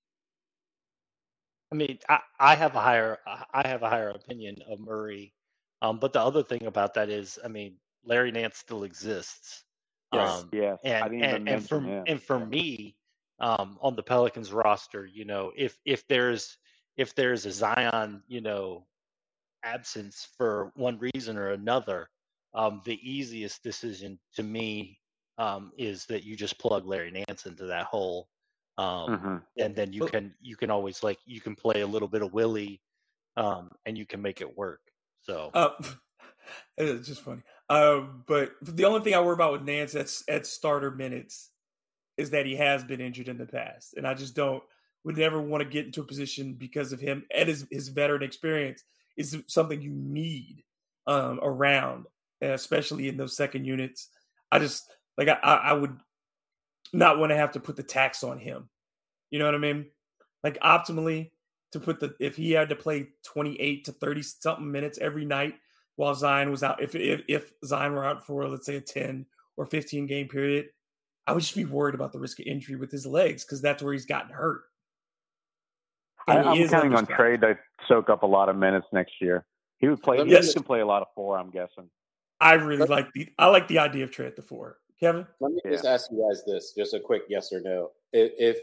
[1.72, 3.20] I mean, I, I have a higher
[3.54, 5.34] I have a higher opinion of Murray,
[5.82, 7.76] um, but the other thing about that is, I mean,
[8.08, 9.64] Larry Nance still exists.
[10.14, 10.80] Yes, um, yes.
[10.84, 12.04] And and, and for him.
[12.08, 12.96] and for me,
[13.40, 16.58] um, on the Pelicans roster, you know, if if there's
[16.96, 18.88] if there's a Zion, you know,
[19.64, 22.10] absence for one reason or another,
[22.54, 24.98] um, the easiest decision to me
[25.38, 28.28] um, is that you just plug Larry Nance into that hole,
[28.78, 29.36] um, mm-hmm.
[29.58, 32.34] and then you can you can always like you can play a little bit of
[32.34, 32.82] Willie,
[33.36, 34.82] um, and you can make it work.
[35.22, 35.72] So uh,
[36.78, 37.44] it's just funny.
[37.70, 41.50] Um, but the only thing I worry about with Nance at, at starter minutes
[42.16, 44.64] is that he has been injured in the past, and I just don't
[45.04, 48.24] would never want to get into a position because of him and his his veteran
[48.24, 48.84] experience
[49.16, 50.64] is something you need
[51.08, 52.06] um, around,
[52.42, 54.10] especially in those second units.
[54.52, 55.98] I just like I, I would
[56.94, 58.70] not want to have to put the tax on him.
[59.30, 59.88] You know what I mean?
[60.44, 61.32] Like optimally
[61.72, 65.56] to put the if he had to play 28 to 30 something minutes every night
[65.98, 66.82] while Zion was out.
[66.82, 69.26] If if, if Zion were out for let's say a ten
[69.58, 70.68] or fifteen game period,
[71.28, 73.84] I would just be worried about the risk of injury with his legs because that's
[73.84, 74.62] where he's gotten hurt.
[76.28, 79.46] I, am counting on Trey to soak up a lot of minutes next year.
[79.80, 80.24] He would play.
[80.26, 80.48] Yes.
[80.48, 81.38] He can play a lot of four.
[81.38, 81.90] I'm guessing.
[82.40, 83.30] I really like the.
[83.38, 84.78] I like the idea of Trey at the four.
[85.00, 85.72] Kevin, let me yeah.
[85.72, 87.92] just ask you guys this: just a quick yes or no.
[88.14, 88.58] If, if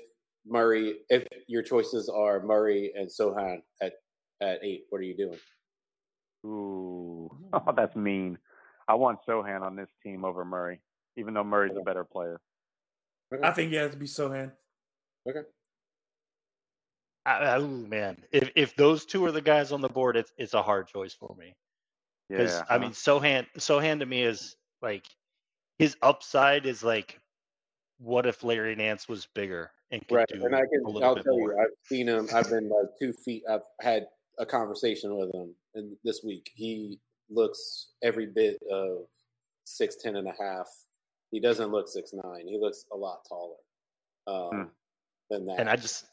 [0.46, 3.94] Murray, if your choices are Murray and Sochan at
[4.40, 5.38] at eight, what are you doing?
[6.44, 8.38] Ooh, oh, that's mean.
[8.86, 10.80] I want Sochan on this team over Murray,
[11.16, 12.40] even though Murray's a better player.
[13.42, 14.52] I think he has to be Sochan.
[15.28, 15.40] Okay.
[17.26, 20.62] oh man, if if those two are the guys on the board, it's it's a
[20.62, 21.54] hard choice for me.
[22.28, 25.06] Because yeah, I mean, Sochan Sochan to me is like
[25.78, 27.18] his upside is like,
[27.98, 30.28] what if Larry Nance was bigger and could right?
[30.28, 31.52] Do and I can I'll tell more.
[31.52, 32.28] you, I've seen him.
[32.34, 33.44] I've been like two feet.
[33.50, 34.06] I've had
[34.38, 36.50] a conversation with him in this week.
[36.54, 37.00] He
[37.30, 39.06] looks every bit of
[39.64, 40.68] six ten and a half.
[41.30, 42.46] He doesn't look six nine.
[42.46, 43.56] He looks a lot taller
[44.26, 44.68] um, hmm.
[45.30, 45.60] than that.
[45.60, 46.06] And I just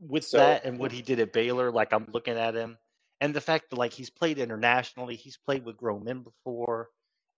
[0.00, 2.78] with so, that and what he did at Baylor, like I'm looking at him,
[3.20, 6.88] and the fact that like he's played internationally, he's played with grown men before,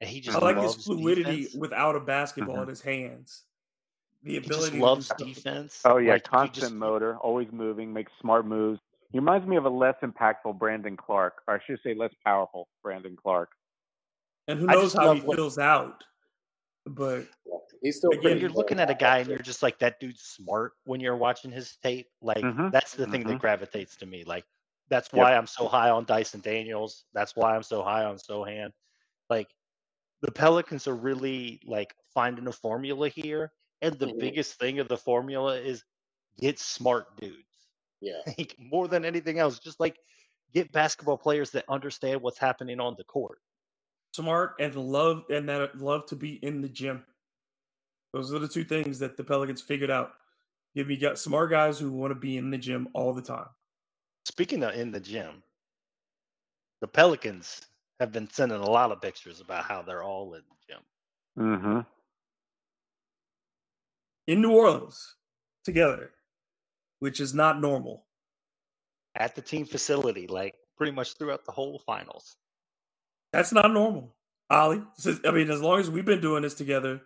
[0.01, 1.55] and he just I like his fluidity defense.
[1.55, 2.65] without a basketball mm-hmm.
[2.65, 3.43] in his hands.
[4.25, 5.81] The ability he just loves to defense.
[5.85, 8.81] Oh yeah, like, constant just, motor, always moving, makes smart moves.
[9.13, 12.69] He reminds me of a less impactful Brandon Clarke, or I should say less powerful
[12.83, 13.53] Brandon Clarke.
[14.49, 16.03] And who knows how he what, feels out.
[16.87, 17.27] But
[17.83, 20.73] he's still again, you're looking at a guy and you're just like that dude's smart
[20.85, 22.09] when you're watching his tape.
[22.21, 22.71] Like mm-hmm.
[22.71, 23.31] that's the thing mm-hmm.
[23.31, 24.25] that gravitates to me.
[24.25, 24.45] Like
[24.89, 25.39] that's why yep.
[25.39, 27.05] I'm so high on Dyson Daniels.
[27.15, 28.71] That's why I'm so high on Sochan.
[29.31, 29.49] Like
[30.23, 33.53] the Pelicans are really like finding a formula here.
[33.81, 34.21] And the Mhm.
[34.21, 35.85] biggest thing of the formula is
[36.39, 37.52] get smart dudes.
[38.03, 38.21] Yeah.
[38.39, 39.97] Like, more than anything else, just like
[40.53, 43.39] get basketball players that understand what's happening on the court.
[44.13, 47.05] Smart and love and that love to be in the gym.
[48.13, 50.13] Those are the two things that the Pelicans figured out.
[50.75, 53.47] Give me got smart guys who want to be in the gym all the time.
[54.27, 55.43] Speaking of in the gym,
[56.81, 57.63] the Pelicans
[58.01, 60.83] have been sending a lot of pictures about how they're all in the gym.
[61.39, 61.81] Mm-hmm.
[64.27, 65.15] In New Orleans
[65.65, 66.11] together,
[67.03, 68.07] which is not normal.
[69.17, 72.37] at the team facility, like pretty much throughout the whole finals.
[73.33, 74.15] That's not normal.
[74.51, 74.87] Oleh.
[74.95, 77.03] Since- I mean, as long as we've been doing this together,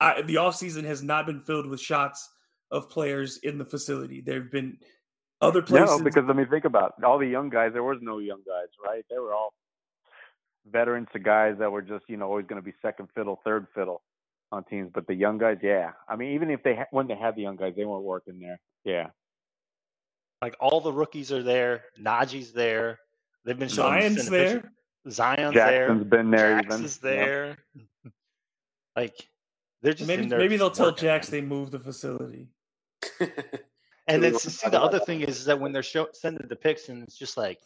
[0.00, 2.30] I, the offseason has not been filled with shots
[2.70, 4.20] of players in the facility.
[4.20, 4.78] There have been
[5.40, 5.98] other places.
[5.98, 7.04] No, because let me think about it.
[7.04, 7.72] all the young guys.
[7.72, 9.04] There was no young guys, right?
[9.10, 9.52] They were all
[10.70, 13.66] veterans to guys that were just you know always going to be second fiddle, third
[13.74, 14.00] fiddle
[14.52, 14.90] on teams.
[14.92, 15.92] But the young guys, yeah.
[16.08, 18.38] I mean, even if they ha- when they had the young guys, they weren't working
[18.38, 18.60] there.
[18.84, 19.08] Yeah.
[20.40, 21.84] Like all the rookies are there.
[22.00, 22.98] Najee's there.
[23.44, 24.72] They've been showing Zion's sending pictures- there.
[25.10, 25.88] Zion's Jaxson's there.
[25.88, 26.84] Jaxson's been there Jax even.
[26.84, 27.10] is Yeah.
[27.10, 27.56] there.
[28.96, 29.28] like
[29.82, 32.48] they're just Maybe in maybe they'll tell Jax they moved the facility.
[34.08, 35.06] And then see the other that.
[35.06, 37.60] thing is that when they're show, sending the pics and it's just like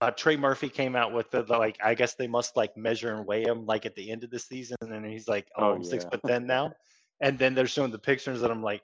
[0.00, 3.14] uh, Trey Murphy came out with the, the, like I guess they must like measure
[3.14, 5.64] and weigh him like at the end of the season and then he's like oh,
[5.64, 6.10] Oh, I'm six yeah.
[6.10, 6.72] foot ten now
[7.20, 8.82] and then they're showing the pictures and I'm like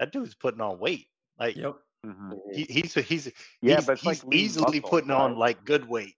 [0.00, 1.06] that dude's putting on weight
[1.38, 1.76] like Yep.
[2.04, 3.32] hmm he, he's he's
[3.62, 6.14] Yeah, he's, but it's he's like easily muscle, putting on like good weight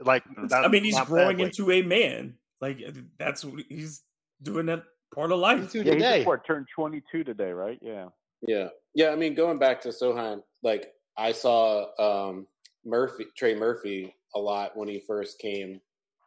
[0.00, 0.50] like Mhm.
[0.50, 2.36] not- I mean, he's growing into a man.
[2.60, 2.78] Like
[3.18, 4.02] that's what he's
[4.42, 5.72] doing that part of life.
[5.72, 6.16] doing Yeah, he today.
[6.18, 7.78] just what, turned 22 today, right?
[7.82, 8.08] Yeah.
[8.46, 9.08] Yeah, yeah.
[9.10, 11.88] I mean, going back to Sochan, like I saw
[12.28, 12.46] um,
[12.86, 15.80] Murphy, Trey Murphy, a lot when he first came,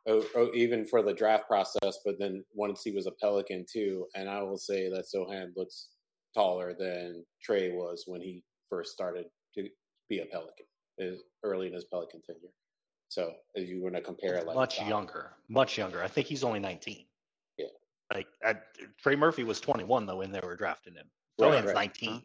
[0.07, 1.99] oh, oh, even for the draft process.
[2.05, 5.89] But then once he was a Pelican too, and I will say that Sochan looks
[6.35, 9.67] taller than Trey was when he first started to
[10.09, 10.65] be a Pelican,
[11.43, 12.51] early in his Pelican tenure.
[13.07, 14.87] So if you were to compare it, like much that.
[14.87, 16.03] younger, much younger.
[16.03, 17.05] I think he's only 19.
[17.57, 17.65] Yeah.
[18.13, 18.55] Like I,
[19.01, 21.09] Trey Murphy was 21 though when they were drafting him.
[21.39, 21.75] Right, Sochan's right.
[21.75, 22.21] 19.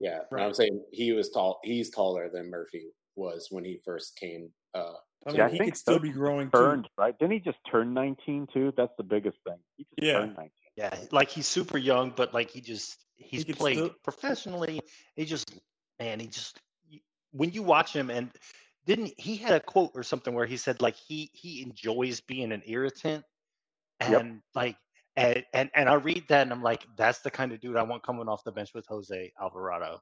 [0.00, 0.44] Yeah, Right.
[0.44, 1.60] I'm saying he was tall.
[1.62, 2.86] He's taller than Murphy
[3.20, 4.50] was when he first came.
[4.74, 4.94] Uh,
[5.26, 6.90] I mean, Yeah, I he think could still be growing Turned, too.
[6.96, 7.16] right?
[7.18, 8.72] Didn't he just turn 19 too?
[8.76, 9.58] That's the biggest thing.
[9.76, 10.18] He just Yeah.
[10.20, 10.50] turned 19.
[10.76, 14.80] Yeah, like he's super young, but like he just he's could played still- professionally.
[15.16, 15.52] He just
[15.98, 16.58] man, he just
[17.32, 18.30] when you watch him and
[18.86, 22.50] didn't he had a quote or something where he said like he he enjoys being
[22.52, 23.24] an irritant
[24.00, 24.40] and Yep.
[24.54, 24.76] like
[25.16, 27.82] and, and and I read that and I'm like that's the kind of dude I
[27.82, 30.00] want coming off the bench with Jose Alvarado.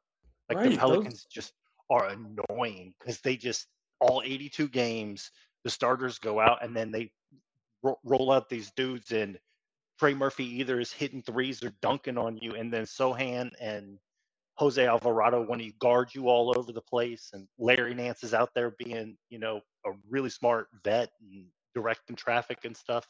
[0.48, 1.52] Like Right, the those- Pelicans just
[1.90, 3.66] are annoying because they just
[4.00, 5.30] all 82 games
[5.64, 7.10] the starters go out and then they
[7.82, 9.38] ro- roll out these dudes and
[9.98, 13.98] Trey Murphy either is hitting threes or dunking on you, and then Sochan and
[14.54, 18.50] Jose Alvarado when he guards you all over the place, and Larry Nance is out
[18.54, 23.06] there being, you know, a really smart vet and directing traffic and stuff.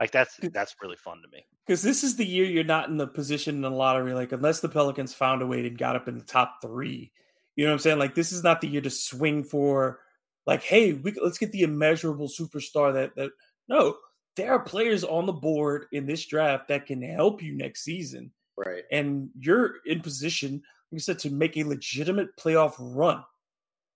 [0.00, 1.46] Like that's that's really fun to me.
[1.66, 4.60] Because this is the year you're not in the position in the lottery, like unless
[4.60, 7.12] the Pelicans found a way and got up in the top three.
[7.56, 7.98] You know what I'm saying?
[7.98, 10.00] Like this is not the year to swing for,
[10.46, 12.92] like, hey, we, let's get the immeasurable superstar.
[12.92, 13.30] That that
[13.68, 13.96] no,
[14.36, 18.32] there are players on the board in this draft that can help you next season,
[18.56, 18.82] right.
[18.90, 23.24] and you're in position, like I said, to make a legitimate playoff run.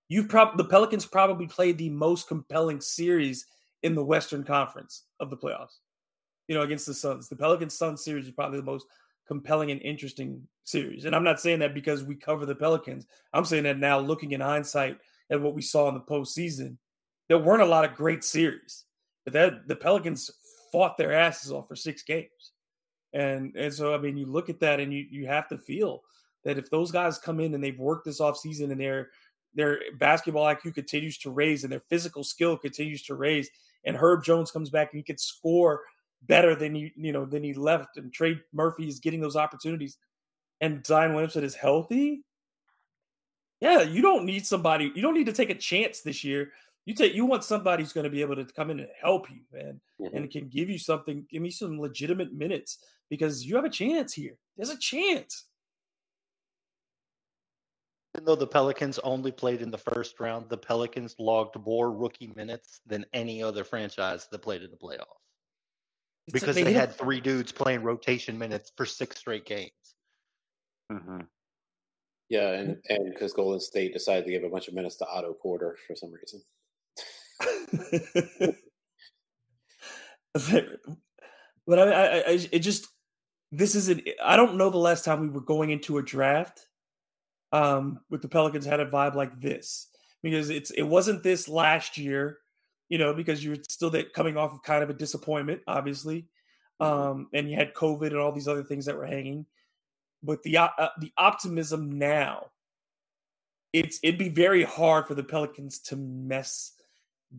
[0.09, 3.46] You prob the Pelicans probably played the most compelling series
[3.82, 5.76] in the Western Conference of the playoffs
[6.48, 7.28] you know, against the Suns.
[7.28, 8.86] The Pelicans Suns series is probably the most
[9.29, 11.05] compelling and interesting series.
[11.05, 13.07] And I'm not saying that because we cover the Pelicans.
[13.33, 14.99] I'm saying that now looking in hindsight
[15.31, 16.79] at what we saw in the postseason,
[17.29, 18.87] there weren't a lot of great series.
[19.24, 20.31] But that the Pelicans
[20.72, 22.53] fought their asses off for six games.
[23.12, 26.03] And and so I mean you look at that and you you have to feel
[26.45, 29.11] that if those guys come in and they've worked this offseason and their
[29.55, 33.49] their basketball IQ continues to raise and their physical skill continues to raise
[33.85, 35.83] and Herb Jones comes back and he can score
[36.23, 39.99] better than you you know than he left and Trey Murphy is getting those opportunities
[40.61, 42.25] and Zion Williamson is healthy.
[43.61, 44.93] Yeah, you don't need somebody.
[44.95, 46.53] You don't need to take a chance this year.
[46.87, 49.31] You take you want somebody who's going to be able to come in and help
[49.31, 50.14] you, man, Mhm.
[50.14, 51.27] and can give you something.
[51.31, 52.79] Give me some legitimate minutes
[53.11, 54.39] because you have a chance here.
[54.57, 55.45] There's a chance.
[58.14, 62.33] Even though the Pelicans only played in the first round, the Pelicans logged more rookie
[62.35, 65.28] minutes than any other franchise that played in the playoffs
[66.33, 69.70] because they hit had three dudes playing rotation minutes for six straight games.
[70.91, 71.20] hmm
[72.29, 75.35] Yeah, and and because Golden State decided to give a bunch of minutes to Otto
[75.35, 76.43] Porter for some reason.
[81.68, 82.89] But I, I, I it just
[83.53, 84.09] this isn't.
[84.24, 86.66] I don't know the last time we were going into a draft
[87.53, 89.89] um, with the Pelicans had a vibe like this
[90.22, 92.39] because it's it wasn't this last year,
[92.89, 96.26] you know, because you were still that coming off of kind of a disappointment, obviously,
[96.80, 96.84] mm-hmm.
[96.84, 99.47] um, and you had COVID and all these other things that were hanging.
[100.22, 102.47] But the uh, the optimism now,
[103.72, 106.72] it's it'd be very hard for the Pelicans to mess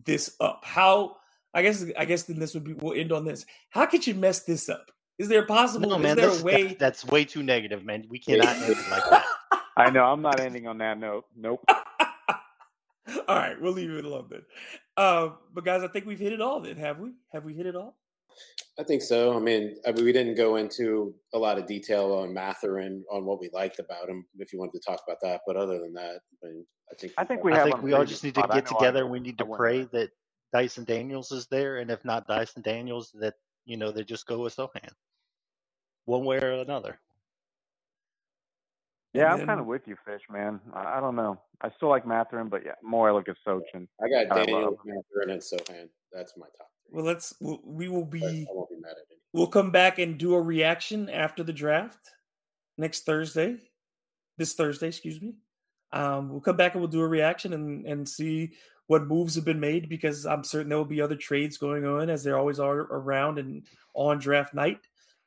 [0.06, 0.62] this up.
[0.64, 1.16] How
[1.52, 3.44] I guess I guess then this would be we'll end on this.
[3.70, 4.90] How could you mess this up?
[5.18, 5.90] Is there possible?
[5.90, 6.62] No, man, is there that's, a way?
[6.62, 8.06] That's, that's way too negative, man.
[8.08, 9.24] We cannot end it like that.
[9.76, 10.04] I know.
[10.04, 11.26] I'm not ending on that note.
[11.36, 11.62] Nope.
[13.28, 14.42] all right, we'll leave it alone then.
[15.00, 16.60] Uh, but guys, I think we've hit it all.
[16.60, 17.12] Then have we?
[17.32, 17.96] Have we hit it all?
[18.78, 19.34] I think so.
[19.34, 23.24] I mean, I mean, we didn't go into a lot of detail on Mathurin on
[23.24, 24.26] what we liked about him.
[24.38, 27.12] If you wanted to talk about that, but other than that, I, mean, I think
[27.16, 27.54] I think we.
[27.54, 29.06] I think we all just need to get together.
[29.06, 30.10] I, we need to pray that
[30.52, 34.40] Dyson Daniels is there, and if not Dyson Daniels, that you know they just go
[34.40, 34.90] with Sochan,
[36.04, 37.00] one way or another.
[39.12, 40.60] Yeah, I'm kind of with you, Fish, man.
[40.72, 41.40] I, I, don't know.
[41.60, 43.88] I still like Mathurin, but yeah, more I look at Sochan.
[44.00, 45.88] I got Daniel, Mathurin, and Sochan.
[46.12, 46.68] That's my top.
[46.88, 46.96] Three.
[46.96, 47.34] Well, let's.
[47.40, 48.46] We'll, we will be.
[48.48, 49.18] I won't be mad at it.
[49.32, 51.98] We'll come back and do a reaction after the draft
[52.78, 53.56] next Thursday.
[54.38, 55.34] This Thursday, excuse me.
[55.92, 58.52] Um, we'll come back and we'll do a reaction and and see
[58.86, 62.10] what moves have been made because I'm certain there will be other trades going on
[62.10, 64.80] as there always are around and on draft night.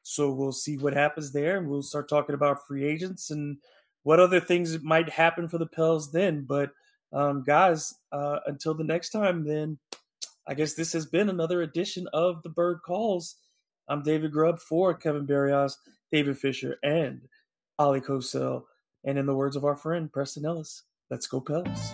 [0.04, 3.58] So we'll see what happens there, and we'll start talking about free agents and
[4.04, 6.46] what other things might happen for the Pels then.
[6.48, 6.72] But
[7.14, 9.80] um, guys, uh, until the next time, then
[10.48, 13.36] I guess this has been another edition of the Bird Calls.
[13.88, 15.78] I'm David Grubb for Kevin Barrios,
[16.12, 17.22] David Fisher, and
[17.80, 18.64] Oleh Kosel.
[19.06, 21.94] And in the words of our friend Preston Ellis, let's go Pels.